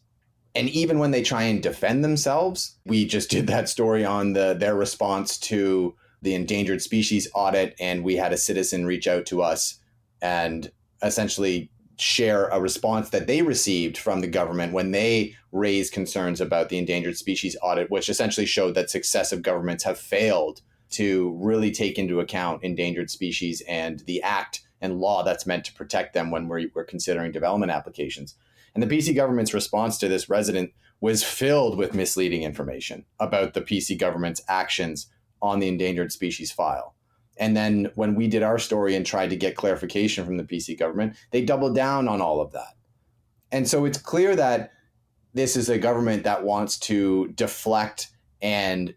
And 0.56 0.70
even 0.70 0.98
when 0.98 1.12
they 1.12 1.22
try 1.22 1.44
and 1.44 1.62
defend 1.62 2.04
themselves, 2.04 2.78
we 2.86 3.06
just 3.06 3.30
did 3.36 3.48
that 3.48 3.70
story 3.70 4.06
on 4.06 4.34
the 4.34 4.56
their 4.58 4.76
response 4.76 5.38
to 5.40 5.96
the 6.22 6.34
endangered 6.34 6.82
species 6.82 7.28
audit 7.36 7.76
and 7.80 8.04
we 8.04 8.16
had 8.16 8.34
a 8.34 8.38
citizen 8.38 8.86
reach 8.86 9.08
out 9.08 9.26
to 9.28 9.42
us 9.42 9.80
and 10.22 10.72
essentially 11.04 11.70
share 11.98 12.48
a 12.48 12.62
response 12.62 13.10
that 13.10 13.28
they 13.28 13.42
received 13.42 13.98
from 13.98 14.22
the 14.22 14.28
government 14.28 14.74
when 14.74 14.92
they 14.92 15.36
raised 15.52 15.94
concerns 15.94 16.40
about 16.40 16.70
the 16.70 16.78
endangered 16.78 17.18
species 17.18 17.58
audit, 17.62 17.90
which 17.90 18.10
essentially 18.10 18.46
showed 18.46 18.76
that 18.76 18.90
successive 18.90 19.42
governments 19.42 19.84
have 19.84 19.98
failed 19.98 20.62
to 20.90 21.38
really 21.42 21.72
take 21.72 21.98
into 21.98 22.20
account 22.20 22.64
endangered 22.64 23.10
species 23.10 23.62
and 23.68 24.02
the 24.02 24.22
act 24.22 24.62
and 24.80 25.00
law 25.00 25.24
that's 25.24 25.46
meant 25.46 25.66
to 25.66 25.74
protect 25.74 26.14
them 26.14 26.30
when 26.30 26.48
we're, 26.48 26.68
we're 26.76 26.84
considering 26.84 27.32
development 27.32 27.72
applications. 27.72 28.36
And 28.74 28.84
the 28.84 28.96
PC 28.96 29.16
government's 29.16 29.54
response 29.54 29.98
to 29.98 30.08
this 30.08 30.30
resident 30.30 30.72
was 31.02 31.24
filled 31.24 31.78
with 31.78 31.96
misleading 31.96 32.44
information 32.44 33.06
about 33.20 33.54
the 33.54 33.62
PC 33.62 33.98
government's 33.98 34.42
actions 34.48 35.08
on 35.42 35.60
the 35.60 35.68
endangered 35.68 36.12
species 36.12 36.52
file. 36.52 36.96
And 37.40 37.56
then 37.56 37.92
when 37.96 38.16
we 38.16 38.28
did 38.28 38.44
our 38.44 38.60
story 38.60 38.96
and 38.96 39.06
tried 39.06 39.30
to 39.30 39.36
get 39.36 39.56
clarification 39.56 40.26
from 40.26 40.38
the 40.38 40.44
PC 40.44 40.78
government, 40.78 41.16
they 41.32 41.44
doubled 41.44 41.76
down 41.76 42.08
on 42.08 42.22
all 42.22 42.42
of 42.42 42.52
that. 42.54 42.76
And 43.52 43.68
so 43.68 43.86
it's 43.86 43.98
clear 43.98 44.36
that 44.36 44.72
this 45.34 45.56
is 45.56 45.70
a 45.70 45.78
government 45.78 46.24
that 46.24 46.44
wants 46.44 46.80
to 46.80 47.28
deflect 47.30 48.08
and 48.42 48.94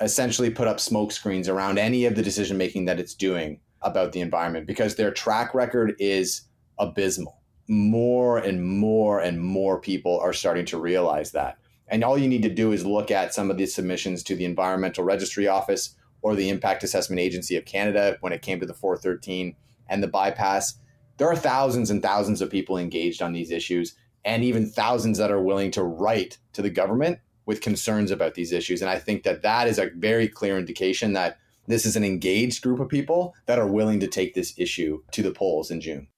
essentially 0.00 0.50
put 0.50 0.68
up 0.68 0.80
smoke 0.80 1.12
screens 1.12 1.48
around 1.48 1.78
any 1.78 2.04
of 2.04 2.14
the 2.14 2.22
decision 2.22 2.56
making 2.56 2.84
that 2.86 3.00
it's 3.00 3.14
doing 3.14 3.60
about 3.80 4.12
the 4.12 4.20
environment 4.20 4.66
because 4.66 4.94
their 4.94 5.10
track 5.10 5.54
record 5.54 5.94
is 5.98 6.42
abysmal. 6.78 7.40
More 7.68 8.38
and 8.38 8.64
more 8.64 9.20
and 9.20 9.40
more 9.40 9.80
people 9.80 10.18
are 10.20 10.32
starting 10.32 10.66
to 10.66 10.78
realize 10.78 11.32
that. 11.32 11.58
And 11.88 12.02
all 12.02 12.18
you 12.18 12.28
need 12.28 12.42
to 12.42 12.48
do 12.48 12.72
is 12.72 12.84
look 12.86 13.10
at 13.10 13.34
some 13.34 13.50
of 13.50 13.58
the 13.58 13.66
submissions 13.66 14.22
to 14.24 14.36
the 14.36 14.44
Environmental 14.44 15.04
Registry 15.04 15.46
Office 15.46 15.94
or 16.22 16.34
the 16.34 16.48
Impact 16.48 16.82
Assessment 16.82 17.20
Agency 17.20 17.56
of 17.56 17.64
Canada 17.64 18.16
when 18.20 18.32
it 18.32 18.42
came 18.42 18.60
to 18.60 18.66
the 18.66 18.74
413 18.74 19.54
and 19.88 20.02
the 20.02 20.08
bypass. 20.08 20.74
There 21.18 21.28
are 21.28 21.36
thousands 21.36 21.90
and 21.90 22.02
thousands 22.02 22.40
of 22.40 22.50
people 22.50 22.78
engaged 22.78 23.20
on 23.20 23.32
these 23.32 23.50
issues, 23.50 23.94
and 24.24 24.42
even 24.42 24.68
thousands 24.68 25.18
that 25.18 25.30
are 25.30 25.42
willing 25.42 25.70
to 25.72 25.82
write 25.82 26.38
to 26.54 26.62
the 26.62 26.70
government 26.70 27.18
with 27.44 27.60
concerns 27.60 28.10
about 28.10 28.34
these 28.34 28.52
issues. 28.52 28.80
And 28.80 28.90
I 28.90 28.98
think 28.98 29.24
that 29.24 29.42
that 29.42 29.68
is 29.68 29.78
a 29.78 29.90
very 29.96 30.28
clear 30.28 30.58
indication 30.58 31.12
that 31.12 31.38
this 31.66 31.84
is 31.84 31.96
an 31.96 32.04
engaged 32.04 32.62
group 32.62 32.80
of 32.80 32.88
people 32.88 33.34
that 33.46 33.58
are 33.58 33.66
willing 33.66 34.00
to 34.00 34.06
take 34.06 34.34
this 34.34 34.54
issue 34.56 35.02
to 35.12 35.22
the 35.22 35.32
polls 35.32 35.70
in 35.70 35.80
June. 35.80 36.08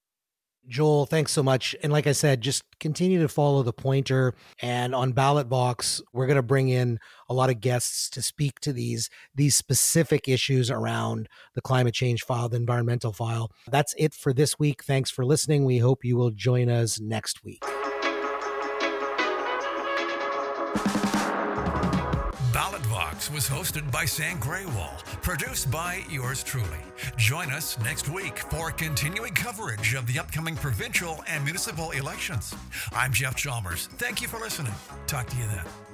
Joel, 0.69 1.07
thanks 1.07 1.33
so 1.33 1.43
much. 1.43 1.75
And 1.83 1.93
like 1.93 2.07
I 2.07 2.13
said, 2.13 2.41
just 2.41 2.63
continue 2.81 3.21
to 3.21 3.29
follow 3.29 3.63
the 3.63 3.73
pointer. 3.73 4.35
And 4.61 4.95
on 4.95 5.13
Ballot 5.13 5.49
Box, 5.49 6.03
we're 6.13 6.27
going 6.27 6.37
to 6.37 6.43
bring 6.43 6.69
in 6.69 6.99
a 7.29 7.35
lot 7.35 7.51
of 7.51 7.61
guests 7.61 8.09
to 8.11 8.23
speak 8.23 8.61
to 8.61 8.73
these 8.73 9.11
these 9.35 9.57
specific 9.57 10.29
issues 10.29 10.71
around 10.71 11.29
the 11.55 11.63
climate 11.63 11.95
change 11.95 12.23
file, 12.23 12.49
the 12.49 12.57
environmental 12.57 13.13
file. 13.13 13.51
That's 13.71 13.95
it 13.99 14.15
for 14.15 14.33
this 14.33 14.59
week. 14.59 14.85
Thanks 14.85 15.11
for 15.11 15.25
listening. 15.25 15.65
We 15.65 15.79
hope 15.79 16.05
you 16.05 16.17
will 16.17 16.31
join 16.31 16.69
us 16.69 17.01
next 17.01 17.45
week. 17.45 17.65
Was 23.33 23.49
hosted 23.49 23.91
by 23.91 24.05
Sam 24.05 24.39
Grewal, 24.39 25.03
produced 25.23 25.71
by 25.71 26.05
yours 26.11 26.45
truly. 26.45 26.69
Join 27.17 27.51
us 27.51 27.79
next 27.81 28.09
week 28.09 28.39
for 28.39 28.71
continuing 28.71 29.33
coverage 29.33 29.95
of 29.95 30.07
the 30.07 30.19
upcoming 30.19 30.57
provincial 30.57 31.25
and 31.27 31.43
municipal 31.43 31.91
elections. 31.93 32.55
I'm 32.93 33.13
Jeff 33.13 33.35
Chalmers. 33.35 33.87
Thank 33.97 34.21
you 34.21 34.29
for 34.29 34.39
listening. 34.39 34.75
Talk 35.07 35.27
to 35.29 35.37
you 35.37 35.47
then. 35.47 35.94